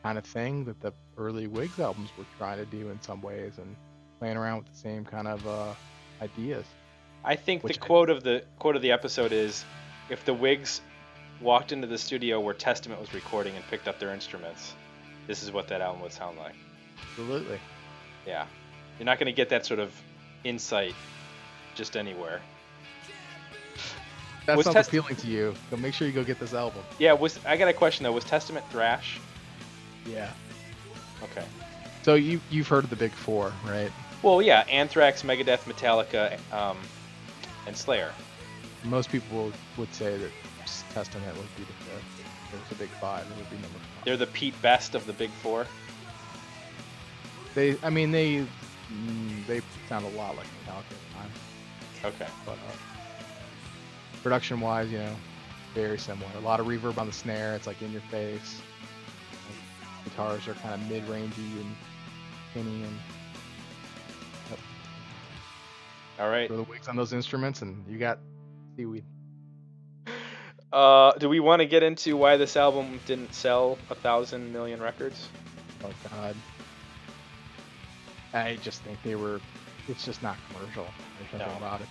kind 0.02 0.18
of 0.18 0.24
thing 0.24 0.64
that 0.64 0.80
the 0.80 0.92
early 1.16 1.46
Whigs 1.46 1.78
albums 1.78 2.10
were 2.18 2.26
trying 2.36 2.58
to 2.58 2.66
do 2.66 2.90
in 2.90 3.00
some 3.00 3.22
ways, 3.22 3.54
and 3.58 3.76
playing 4.18 4.36
around 4.36 4.58
with 4.58 4.72
the 4.72 4.78
same 4.78 5.04
kind 5.04 5.28
of 5.28 5.46
uh, 5.46 5.74
ideas. 6.22 6.64
I 7.24 7.36
think 7.36 7.62
the 7.62 7.74
I- 7.74 7.76
quote 7.76 8.10
of 8.10 8.22
the 8.22 8.42
quote 8.58 8.76
of 8.76 8.82
the 8.82 8.92
episode 8.92 9.32
is, 9.32 9.64
"If 10.08 10.24
the 10.24 10.34
Whigs 10.34 10.80
walked 11.40 11.72
into 11.72 11.86
the 11.86 11.98
studio 11.98 12.40
where 12.40 12.54
Testament 12.54 13.00
was 13.00 13.12
recording 13.14 13.56
and 13.56 13.66
picked 13.68 13.88
up 13.88 13.98
their 13.98 14.12
instruments, 14.12 14.74
this 15.26 15.42
is 15.42 15.50
what 15.50 15.68
that 15.68 15.80
album 15.80 16.02
would 16.02 16.12
sound 16.12 16.38
like." 16.38 16.54
Absolutely. 17.10 17.58
Yeah, 18.26 18.46
you're 18.98 19.06
not 19.06 19.18
going 19.18 19.26
to 19.26 19.32
get 19.32 19.48
that 19.50 19.64
sort 19.66 19.80
of 19.80 19.92
insight 20.44 20.94
just 21.74 21.96
anywhere. 21.96 22.40
That 24.46 24.56
Was 24.58 24.64
sounds 24.64 24.74
Test- 24.74 24.88
appealing 24.90 25.16
to 25.16 25.26
you. 25.26 25.54
So 25.70 25.76
make 25.78 25.94
sure 25.94 26.06
you 26.06 26.12
go 26.12 26.22
get 26.22 26.38
this 26.38 26.52
album. 26.52 26.82
Yeah, 26.98 27.14
was 27.14 27.38
I 27.46 27.56
got 27.56 27.68
a 27.68 27.72
question 27.72 28.04
though? 28.04 28.12
Was 28.12 28.24
Testament 28.24 28.64
thrash? 28.70 29.18
Yeah. 30.06 30.30
Okay. 31.22 31.44
So 32.02 32.14
you 32.14 32.40
you've 32.50 32.68
heard 32.68 32.84
of 32.84 32.90
the 32.90 32.96
Big 32.96 33.12
Four, 33.12 33.52
right? 33.66 33.90
Well, 34.24 34.40
yeah, 34.40 34.64
Anthrax, 34.70 35.22
Megadeth, 35.22 35.64
Metallica, 35.64 36.38
um, 36.50 36.78
and 37.66 37.76
Slayer. 37.76 38.10
Most 38.82 39.12
people 39.12 39.52
would 39.76 39.92
say 39.92 40.16
that 40.16 40.30
Testament 40.94 41.36
would 41.36 41.56
be 41.56 41.64
the 41.64 41.72
fifth. 41.84 42.50
There's 42.50 42.72
a 42.72 42.74
Big 42.76 42.88
Five. 42.88 43.26
It 43.30 43.36
would 43.36 43.50
be 43.50 43.56
number 43.56 43.78
five. 43.78 44.04
They're 44.06 44.16
the 44.16 44.26
Pete 44.26 44.60
Best 44.62 44.94
of 44.94 45.04
the 45.06 45.12
Big 45.12 45.28
Four. 45.28 45.66
They, 47.54 47.76
I 47.82 47.90
mean, 47.90 48.12
they 48.12 48.36
mm, 48.36 49.46
they 49.46 49.60
sound 49.90 50.06
a 50.06 50.16
lot 50.16 50.36
like 50.38 50.46
Metallica 50.46 50.78
at 50.78 50.88
the 50.88 51.14
time, 51.18 52.14
Okay. 52.14 52.30
but 52.46 52.52
uh, 52.52 53.22
production-wise, 54.22 54.90
you 54.90 54.98
know, 54.98 55.14
very 55.74 55.98
similar. 55.98 56.30
A 56.38 56.40
lot 56.40 56.60
of 56.60 56.66
reverb 56.66 56.96
on 56.96 57.06
the 57.06 57.12
snare. 57.12 57.54
It's 57.56 57.66
like 57.66 57.82
in 57.82 57.92
your 57.92 58.00
face. 58.02 58.62
Like, 59.46 60.04
guitars 60.04 60.48
are 60.48 60.54
kind 60.54 60.80
of 60.80 60.88
mid-rangey 60.88 61.60
and 61.60 61.76
tinny, 62.54 62.84
and 62.84 62.98
All 66.18 66.28
right. 66.28 66.48
throw 66.48 66.56
the 66.58 66.62
Whigs 66.64 66.88
on 66.88 66.96
those 66.96 67.12
instruments, 67.12 67.62
and 67.62 67.84
you 67.90 67.98
got 67.98 68.18
seaweed. 68.76 69.04
Uh, 70.72 71.12
do 71.18 71.28
we 71.28 71.38
want 71.40 71.60
to 71.60 71.66
get 71.66 71.82
into 71.82 72.16
why 72.16 72.36
this 72.36 72.56
album 72.56 72.98
didn't 73.06 73.32
sell 73.32 73.78
a 73.90 73.94
thousand 73.94 74.52
million 74.52 74.80
records? 74.80 75.28
Oh 75.84 75.90
God. 76.10 76.34
I 78.32 78.56
just 78.62 78.82
think 78.82 79.00
they 79.04 79.14
were. 79.14 79.40
It's 79.88 80.04
just 80.04 80.22
not 80.22 80.36
commercial. 80.52 80.86
There's 81.18 81.40
nothing 81.40 81.60
No. 81.60 81.66
about 81.66 81.80
it 81.80 81.86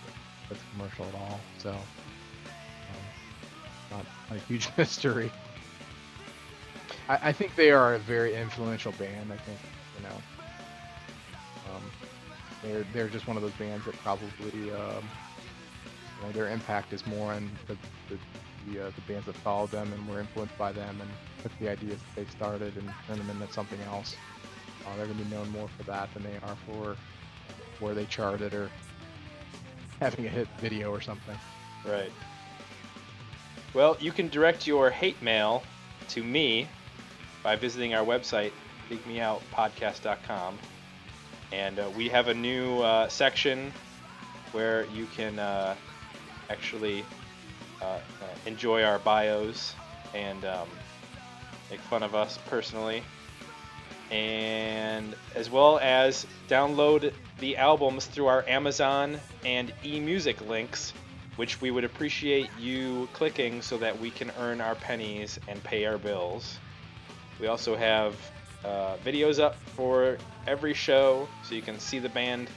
that's 0.50 0.62
commercial 0.74 1.06
at 1.06 1.16
all. 1.16 1.40
So, 1.60 1.70
um, 1.70 1.78
not, 3.92 4.06
not 4.30 4.38
a 4.38 4.42
huge 4.48 4.68
mystery. 4.78 5.32
I, 7.08 7.30
I 7.30 7.32
think 7.32 7.56
they 7.56 7.72
are 7.72 7.94
a 7.94 8.00
very 8.00 8.36
influential 8.36 8.92
band. 8.94 9.32
I 9.32 9.38
think 9.38 9.58
you 9.98 10.08
know. 10.10 10.16
Um, 11.74 11.84
they're 12.64 12.86
they're 12.94 13.08
just 13.08 13.28
one 13.28 13.38
of 13.38 13.44
those 13.44 13.52
bands 13.54 13.86
that 13.86 13.96
probably 13.98 14.72
um, 14.72 15.04
you 16.20 16.26
know, 16.26 16.32
their 16.32 16.50
impact 16.50 16.94
is 16.94 17.06
more 17.06 17.34
on 17.34 17.50
the 17.68 17.78
the, 18.10 18.18
the, 18.72 18.88
uh, 18.88 18.92
the 18.96 19.02
bands 19.14 19.26
that 19.26 19.36
followed 19.36 19.72
them 19.72 19.92
and 19.94 20.08
were 20.08 20.20
influenced 20.20 20.58
by 20.58 20.72
them 20.72 20.98
and 21.02 21.10
took 21.42 21.52
the 21.60 21.70
ideas 21.70 22.00
that 22.00 22.24
they 22.24 22.32
started 22.32 22.76
and 22.78 22.90
turned 23.08 23.20
them 23.20 23.30
into 23.30 23.52
something 23.54 23.80
else. 23.82 24.16
Uh, 24.86 24.96
they're 24.98 25.06
going 25.06 25.18
to 25.18 25.24
be 25.24 25.30
known 25.30 25.50
more 25.50 25.68
for 25.78 25.84
that 25.84 26.14
than 26.14 26.24
they 26.24 26.36
are 26.44 26.56
for 26.66 26.96
where 27.80 27.94
they 27.94 28.06
charted 28.06 28.54
or 28.54 28.70
having 30.00 30.26
a 30.26 30.30
hit 30.30 30.48
video 30.60 30.92
or 30.92 31.02
something. 31.02 31.38
Right. 31.86 32.12
Well, 33.74 33.98
you 34.00 34.12
can 34.12 34.30
direct 34.30 34.68
your 34.68 34.90
hate 34.90 35.22
mail 35.22 35.64
to 36.10 36.24
me 36.24 36.68
by 37.42 37.56
visiting 37.56 37.94
our 37.94 38.06
website, 38.06 38.52
digmeoutpodcast.com. 38.90 40.58
And 41.54 41.78
uh, 41.78 41.90
we 41.96 42.10
have 42.10 42.30
a 42.30 42.34
new 42.34 42.80
uh, 42.80 43.08
section 43.10 43.72
where 44.54 44.88
you 44.88 45.06
can 45.16 45.38
uh, 45.38 45.76
actually 46.50 47.06
uh, 47.80 47.86
uh, 47.86 48.00
enjoy 48.48 48.84
our 48.84 48.98
bios 48.98 49.76
and 50.16 50.44
um, 50.46 50.68
make 51.70 51.80
fun 51.82 52.02
of 52.02 52.16
us 52.16 52.40
personally. 52.48 53.04
And 54.10 55.14
as 55.36 55.52
well 55.52 55.78
as 55.78 56.26
download 56.50 57.14
the 57.40 57.58
albums 57.58 58.08
through 58.08 58.28
our 58.28 58.44
Amazon 58.48 59.20
and 59.46 59.72
eMusic 59.84 60.48
links, 60.48 60.92
which 61.36 61.62
we 61.62 61.70
would 61.70 61.84
appreciate 61.84 62.50
you 62.60 63.08
clicking 63.14 63.62
so 63.62 63.78
that 63.78 64.00
we 64.00 64.10
can 64.10 64.32
earn 64.40 64.60
our 64.60 64.76
pennies 64.76 65.40
and 65.48 65.64
pay 65.64 65.86
our 65.86 66.00
bills. 66.00 66.58
We 67.40 67.46
also 67.46 67.76
have 67.76 68.16
uh, 68.66 68.96
videos 69.06 69.40
up 69.40 69.56
for 69.76 70.18
every 70.48 70.74
show 70.74 71.28
so 71.44 71.56
you 71.56 71.62
can 71.62 71.80
see 71.80 72.00
the 72.00 72.10
band 72.10 72.50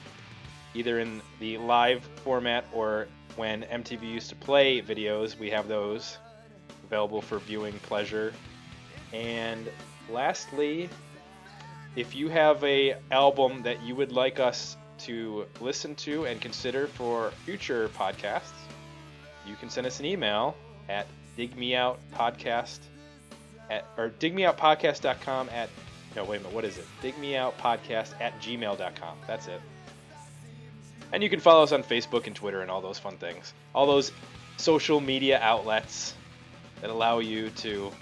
either 0.74 1.00
in 1.00 1.22
the 1.40 1.58
live 1.58 2.04
format 2.22 2.64
or 2.72 3.08
when 3.36 3.62
MTV 3.62 4.02
used 4.02 4.28
to 4.30 4.36
play 4.36 4.80
videos, 4.80 5.38
we 5.38 5.50
have 5.50 5.68
those 5.68 6.18
available 6.84 7.20
for 7.20 7.38
viewing 7.38 7.74
pleasure. 7.80 8.32
And 9.12 9.68
lastly, 10.10 10.88
if 11.96 12.14
you 12.14 12.28
have 12.28 12.62
a 12.64 12.96
album 13.10 13.62
that 13.62 13.82
you 13.82 13.94
would 13.94 14.12
like 14.12 14.40
us 14.40 14.76
to 14.98 15.46
listen 15.60 15.94
to 15.96 16.26
and 16.26 16.40
consider 16.40 16.86
for 16.86 17.30
future 17.44 17.88
podcasts, 17.90 18.52
you 19.46 19.54
can 19.56 19.68
send 19.68 19.86
us 19.86 20.00
an 20.00 20.06
email 20.06 20.56
at 20.88 21.06
digmeoutpodcast 21.36 22.78
at 23.70 23.84
or 23.96 24.10
digmeoutpodcast.com 24.10 25.48
at 25.50 25.68
no 26.16 26.24
wait 26.24 26.36
a 26.36 26.40
minute 26.40 26.54
what 26.54 26.64
is 26.64 26.78
it? 26.78 26.86
Digmeoutpodcast 27.02 28.20
at 28.20 28.40
gmail.com 28.40 29.16
that's 29.26 29.46
it. 29.46 29.60
And 31.12 31.22
you 31.22 31.30
can 31.30 31.40
follow 31.40 31.62
us 31.62 31.72
on 31.72 31.82
facebook 31.82 32.26
and 32.26 32.34
twitter 32.34 32.62
and 32.62 32.70
all 32.70 32.80
those 32.80 32.98
fun 32.98 33.16
things. 33.16 33.52
All 33.74 33.86
those 33.86 34.10
social 34.56 35.00
media 35.00 35.38
outlets 35.40 36.14
that 36.80 36.90
allow 36.90 37.18
you 37.18 37.50
to 37.50 37.92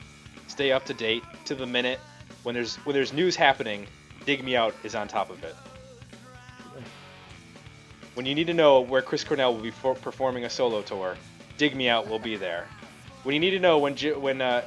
stay 0.46 0.72
up 0.72 0.86
to 0.86 0.94
date 0.94 1.22
to 1.46 1.54
the 1.54 1.66
minute 1.66 1.98
when 2.44 2.54
there's 2.54 2.76
when 2.76 2.94
there's 2.94 3.12
news 3.12 3.36
happening 3.36 3.86
dig 4.24 4.42
me 4.42 4.56
out 4.56 4.74
is 4.84 4.94
on 4.94 5.08
top 5.08 5.30
of 5.30 5.42
it. 5.44 5.54
When 8.14 8.26
you 8.26 8.34
need 8.34 8.46
to 8.46 8.54
know 8.54 8.80
where 8.80 9.02
chris 9.02 9.24
cornell 9.24 9.54
will 9.54 9.62
be 9.62 9.70
for- 9.70 9.96
performing 9.96 10.44
a 10.44 10.50
solo 10.50 10.82
tour 10.82 11.16
dig 11.56 11.74
me 11.76 11.88
out 11.88 12.08
will 12.08 12.18
be 12.18 12.36
there. 12.36 12.66
When 13.22 13.34
you 13.34 13.40
need 13.40 13.50
to 13.50 13.60
know 13.60 13.78
when 13.78 13.96
when 13.96 14.40
uh, 14.40 14.62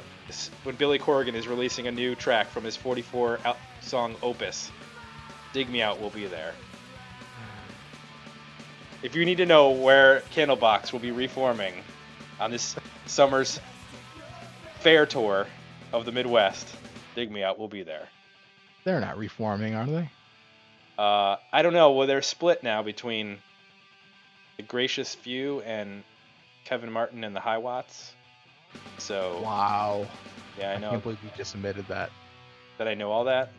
when 0.64 0.76
billy 0.76 1.00
corgan 1.00 1.34
is 1.34 1.48
releasing 1.48 1.88
a 1.88 1.92
new 1.92 2.16
track 2.16 2.48
from 2.50 2.64
his 2.64 2.76
44 2.76 3.40
out- 3.46 3.58
song 3.82 4.16
opus 4.22 4.70
dig 5.54 5.70
me 5.70 5.82
out 5.82 6.00
will 6.02 6.10
be 6.10 6.26
there 6.28 6.54
if 9.04 9.16
you 9.16 9.26
need 9.26 9.38
to 9.38 9.46
know 9.46 9.72
where 9.72 10.22
candlebox 10.34 10.92
will 10.92 11.00
be 11.00 11.12
reforming 11.12 11.74
on 12.40 12.52
this 12.52 12.76
summer's 13.06 13.60
fair 14.80 15.06
tour 15.06 15.48
of 15.94 16.06
the 16.06 16.12
midwest 16.12 16.68
dig 17.16 17.32
me 17.32 17.44
out 17.44 17.58
will 17.58 17.68
be 17.68 17.84
there 17.84 18.08
They're 18.84 19.00
not 19.00 19.18
reforming, 19.18 19.76
are 19.76 19.86
they? 19.86 20.10
Uh, 20.98 21.36
I 21.54 21.62
don't 21.62 21.74
know. 21.74 21.92
Well, 21.92 22.08
they're 22.08 22.22
split 22.22 22.64
now 22.64 22.82
between 22.84 23.38
the 24.58 24.64
Gracious 24.64 25.14
Few 25.14 25.62
and 25.62 26.04
Kevin 26.66 26.92
Martin 26.92 27.24
and 27.24 27.36
the 27.36 27.40
Hiwatts. 27.40 28.12
So 28.98 29.42
Wow. 29.44 30.08
yeah, 30.58 30.72
I 30.72 30.78
know. 30.78 30.88
I 30.88 30.92
can't 30.92 31.04
believe 31.04 31.20
you 31.24 31.30
just 31.38 31.56
admitted 31.56 31.88
that. 31.88 32.12
that 32.78 32.88
I 32.88 32.94
know 32.94 33.12
all 33.12 33.24
that. 33.26 33.50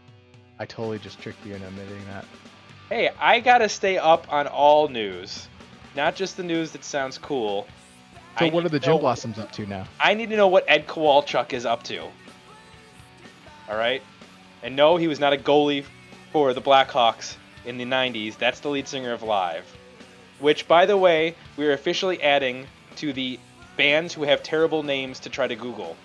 I 0.59 0.67
totally 0.67 0.99
just 0.99 1.21
tricked 1.21 1.45
you 1.47 1.55
into 1.55 1.67
admitting 1.67 2.05
that. 2.07 2.25
Hey, 2.89 3.11
I 3.21 3.41
gotta 3.41 3.69
stay 3.69 3.99
up 3.99 4.33
on 4.33 4.47
all 4.47 4.89
news, 4.89 5.49
not 5.95 6.15
just 6.17 6.37
the 6.37 6.43
news 6.43 6.73
that 6.73 6.85
sounds 6.85 7.19
cool. 7.19 7.67
So 8.39 8.47
I 8.47 8.51
what 8.51 8.65
are 8.65 8.69
the 8.69 8.81
know- 8.81 8.99
Blossoms 8.99 9.39
up 9.39 9.53
to 9.53 9.67
now? 9.67 9.87
I 10.01 10.15
need 10.15 10.31
to 10.31 10.37
know 10.37 10.49
what 10.49 10.65
Ed 10.69 10.87
Kowalczyk 10.87 11.53
is 11.53 11.67
up 11.67 11.83
to. 11.85 12.03
All 13.69 13.77
right, 13.77 14.03
and 14.63 14.75
no, 14.75 14.97
he 14.97 15.07
was 15.09 15.21
not 15.21 15.33
a 15.33 15.37
goalie 15.37 15.85
for 16.33 16.55
the 16.55 16.63
Blackhawks 16.63 17.37
in 17.65 17.77
the 17.77 17.85
'90s. 17.85 18.37
That's 18.39 18.61
the 18.61 18.69
lead 18.71 18.89
singer 18.89 19.13
of 19.13 19.23
Live, 19.23 19.65
which, 20.39 20.67
by 20.67 20.87
the 20.87 20.97
way, 20.97 21.35
we 21.57 21.67
are 21.67 21.73
officially 21.73 22.23
adding 22.23 22.67
to 22.97 23.13
the 23.13 23.39
bands 23.79 24.13
who 24.13 24.25
have 24.25 24.43
terrible 24.43 24.83
names 24.83 25.21
to 25.21 25.31
try 25.31 25.47
to 25.47 25.57
Google. 25.57 25.97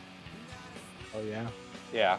Oh 1.14 1.22
yeah, 1.24 1.48
Yeah, 1.92 2.18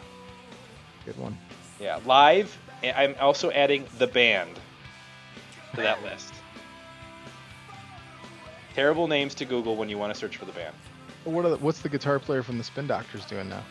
good 1.05 1.17
one. 1.17 1.35
yeah, 1.79 1.99
Live. 2.05 2.55
I'm 2.83 3.15
also 3.19 3.49
adding 3.49 3.85
the 3.97 4.05
band 4.05 4.51
to 5.73 5.81
that 5.81 6.03
list. 6.03 6.33
Terrible 8.75 9.07
names 9.07 9.33
to 9.35 9.45
Google 9.45 9.75
when 9.75 9.89
you 9.89 9.97
want 9.97 10.13
to 10.13 10.19
search 10.19 10.37
for 10.37 10.45
the 10.45 10.51
band. 10.51 10.75
What 11.23 11.45
are 11.45 11.49
the, 11.49 11.57
what's 11.57 11.79
the 11.79 11.89
guitar 11.89 12.19
player 12.19 12.43
from 12.43 12.57
the 12.59 12.63
Spin 12.63 12.85
Doctors 12.85 13.25
doing 13.25 13.49
now? 13.49 13.63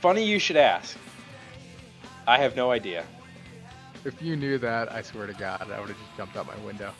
Funny 0.00 0.24
you 0.24 0.38
should 0.38 0.56
ask. 0.56 0.96
I 2.26 2.38
have 2.38 2.56
no 2.56 2.70
idea. 2.70 3.04
If 4.04 4.22
you 4.22 4.36
knew 4.36 4.56
that, 4.58 4.90
I 4.90 5.02
swear 5.02 5.26
to 5.26 5.34
God, 5.34 5.60
I 5.70 5.78
would 5.80 5.88
have 5.90 5.98
just 5.98 6.16
jumped 6.16 6.36
out 6.36 6.46
my 6.46 6.56
window. 6.64 6.92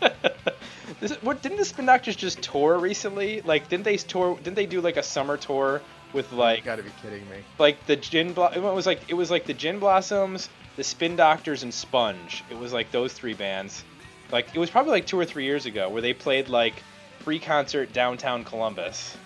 this, 1.00 1.12
what 1.22 1.42
didn't 1.42 1.58
the 1.58 1.64
Spin 1.64 1.86
Doctors 1.86 2.16
just 2.16 2.42
tour 2.42 2.78
recently? 2.78 3.40
Like, 3.42 3.68
didn't 3.68 3.84
they 3.84 3.96
tour? 3.96 4.36
Didn't 4.36 4.56
they 4.56 4.66
do 4.66 4.80
like 4.80 4.96
a 4.96 5.02
summer 5.02 5.36
tour 5.36 5.80
with 6.12 6.32
like? 6.32 6.60
you 6.60 6.64
gotta 6.64 6.82
be 6.82 6.90
kidding 7.02 7.28
me. 7.28 7.38
like 7.58 7.84
the 7.86 7.96
Gin? 7.96 8.32
Blo- 8.32 8.50
it 8.54 8.60
was 8.60 8.86
like 8.86 9.00
it 9.08 9.14
was 9.14 9.30
like 9.30 9.46
the 9.46 9.54
Gin 9.54 9.78
Blossoms, 9.78 10.48
the 10.76 10.84
Spin 10.84 11.16
Doctors, 11.16 11.62
and 11.62 11.72
Sponge. 11.72 12.44
It 12.50 12.58
was 12.58 12.72
like 12.72 12.90
those 12.90 13.12
three 13.12 13.34
bands. 13.34 13.84
Like 14.32 14.48
it 14.54 14.58
was 14.58 14.70
probably 14.70 14.92
like 14.92 15.06
two 15.06 15.18
or 15.18 15.24
three 15.24 15.44
years 15.44 15.66
ago 15.66 15.88
where 15.88 16.02
they 16.02 16.12
played 16.12 16.48
like 16.48 16.74
free 17.20 17.38
concert 17.38 17.92
downtown 17.92 18.44
Columbus. 18.44 19.16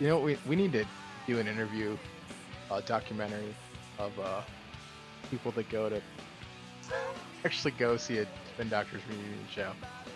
You 0.00 0.08
know, 0.08 0.18
we 0.18 0.38
we 0.46 0.56
need 0.56 0.72
to 0.72 0.84
do 1.26 1.38
an 1.38 1.48
interview, 1.48 1.96
a 2.70 2.82
documentary 2.82 3.54
of 3.98 4.18
uh, 4.18 4.40
people 5.30 5.52
that 5.52 5.68
go 5.68 5.88
to 5.88 6.00
actually 7.44 7.72
go 7.72 7.96
see 7.96 8.18
a 8.18 8.26
Spin 8.54 8.68
Doctors 8.68 9.02
reunion 9.08 9.38
show. 9.54 9.72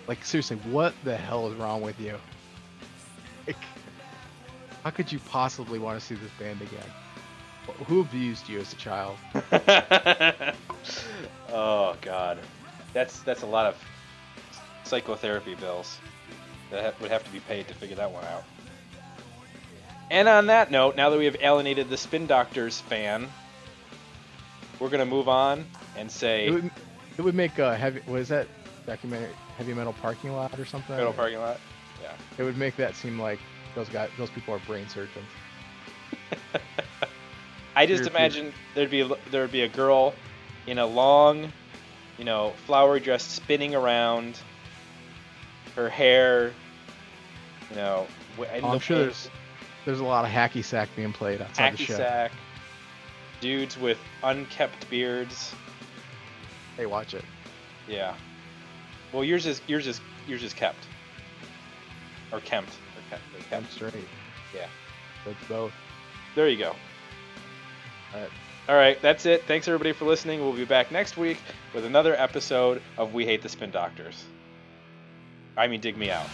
Like 0.06 0.24
seriously, 0.24 0.56
what 0.70 0.94
the 1.04 1.16
hell 1.16 1.48
is 1.48 1.54
wrong 1.56 1.80
with 1.80 1.98
you? 2.00 2.18
Like, 3.46 3.56
how 4.84 4.90
could 4.90 5.10
you 5.12 5.18
possibly 5.20 5.78
want 5.78 5.98
to 5.98 6.04
see 6.04 6.14
this 6.14 6.30
band 6.38 6.60
again? 6.60 6.84
Who 7.86 8.00
abused 8.00 8.48
you 8.48 8.58
as 8.58 8.72
a 8.72 8.76
child? 8.76 9.16
oh 11.52 11.96
God, 12.00 12.38
that's 12.92 13.20
that's 13.20 13.42
a 13.42 13.46
lot 13.46 13.66
of 13.66 13.84
psychotherapy 14.84 15.54
bills 15.54 15.98
that 16.70 16.84
ha- 16.84 16.92
would 17.00 17.10
have 17.10 17.22
to 17.24 17.30
be 17.30 17.40
paid 17.40 17.68
to 17.68 17.74
figure 17.74 17.96
that 17.96 18.10
one 18.10 18.24
out. 18.24 18.42
And 20.10 20.28
on 20.28 20.48
that 20.48 20.70
note, 20.70 20.96
now 20.96 21.10
that 21.10 21.18
we 21.18 21.24
have 21.24 21.36
alienated 21.40 21.88
the 21.88 21.96
Spin 21.96 22.26
Doctors 22.26 22.80
fan, 22.80 23.28
we're 24.80 24.90
gonna 24.90 25.06
move 25.06 25.28
on 25.28 25.64
and 25.96 26.10
say 26.10 26.48
It 26.48 26.50
would, 26.50 26.70
it 27.18 27.22
would 27.22 27.34
make 27.36 27.58
uh, 27.60 27.74
heavy. 27.74 28.00
What 28.06 28.20
is 28.20 28.28
that 28.28 28.48
documentary? 28.86 29.30
Heavy 29.56 29.74
Metal 29.74 29.94
Parking 29.94 30.32
Lot 30.32 30.58
or 30.58 30.64
something? 30.64 30.96
Metal 30.96 31.12
parking 31.12 31.38
lot. 31.38 31.58
Yeah. 32.02 32.12
It 32.38 32.42
would 32.42 32.56
make 32.56 32.76
that 32.76 32.94
seem 32.96 33.18
like 33.18 33.38
those 33.74 33.88
guys, 33.88 34.10
those 34.18 34.30
people 34.30 34.54
are 34.54 34.60
brain 34.60 34.88
surgeons. 34.88 35.26
I 37.76 37.86
just 37.86 38.06
imagine 38.06 38.52
there'd 38.74 38.90
be 38.90 39.00
a, 39.00 39.08
there'd 39.30 39.52
be 39.52 39.62
a 39.62 39.68
girl 39.68 40.14
in 40.66 40.78
a 40.78 40.86
long, 40.86 41.50
you 42.18 42.24
know, 42.24 42.52
flowery 42.66 43.00
dress 43.00 43.22
spinning 43.22 43.74
around. 43.74 44.38
Her 45.74 45.88
hair, 45.88 46.52
you 47.70 47.76
know, 47.76 48.06
Oh, 48.38 48.44
I'm 48.68 48.78
sure 48.78 48.98
there's 48.98 49.30
there's 49.84 50.00
a 50.00 50.04
lot 50.04 50.24
of 50.24 50.30
hacky 50.30 50.64
sack 50.64 50.88
being 50.96 51.12
played 51.12 51.40
outside 51.42 51.72
the 51.72 51.76
show. 51.78 51.84
hacky 51.84 51.86
show. 51.86 51.96
sack, 51.96 52.32
dudes 53.40 53.78
with 53.78 53.98
unkept 54.22 54.88
beards. 54.88 55.54
Hey, 56.76 56.86
watch 56.86 57.14
it. 57.14 57.24
Yeah. 57.88 58.14
Well, 59.12 59.24
yours 59.24 59.46
is 59.46 59.60
yours 59.66 59.86
is 59.86 60.00
yours 60.26 60.42
is 60.42 60.52
kept, 60.54 60.84
or 62.32 62.40
kempt, 62.40 62.70
or 62.70 63.02
kept, 63.10 63.22
or 63.34 63.56
I'm 63.56 63.62
kept. 63.62 63.72
straight. 63.72 63.94
Yeah. 64.54 64.66
That's 65.24 65.44
both. 65.48 65.72
There 66.34 66.48
you 66.48 66.56
go. 66.58 66.74
All 68.14 68.20
right. 68.20 68.30
All 68.68 68.76
right, 68.76 69.02
that's 69.02 69.26
it. 69.26 69.42
Thanks 69.44 69.66
everybody 69.66 69.92
for 69.92 70.04
listening. 70.04 70.40
We'll 70.40 70.52
be 70.52 70.64
back 70.64 70.92
next 70.92 71.16
week 71.16 71.38
with 71.74 71.84
another 71.84 72.14
episode 72.14 72.80
of 72.96 73.12
We 73.12 73.24
Hate 73.24 73.42
the 73.42 73.48
Spin 73.48 73.72
Doctors. 73.72 74.24
I 75.56 75.66
mean, 75.66 75.80
dig 75.80 75.96
me 75.96 76.10
out. 76.10 76.26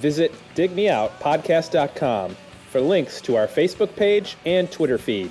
Visit 0.00 0.32
digmeoutpodcast.com 0.54 2.36
for 2.70 2.80
links 2.80 3.20
to 3.20 3.36
our 3.36 3.46
Facebook 3.46 3.94
page 3.94 4.36
and 4.46 4.70
Twitter 4.72 4.96
feed. 4.96 5.30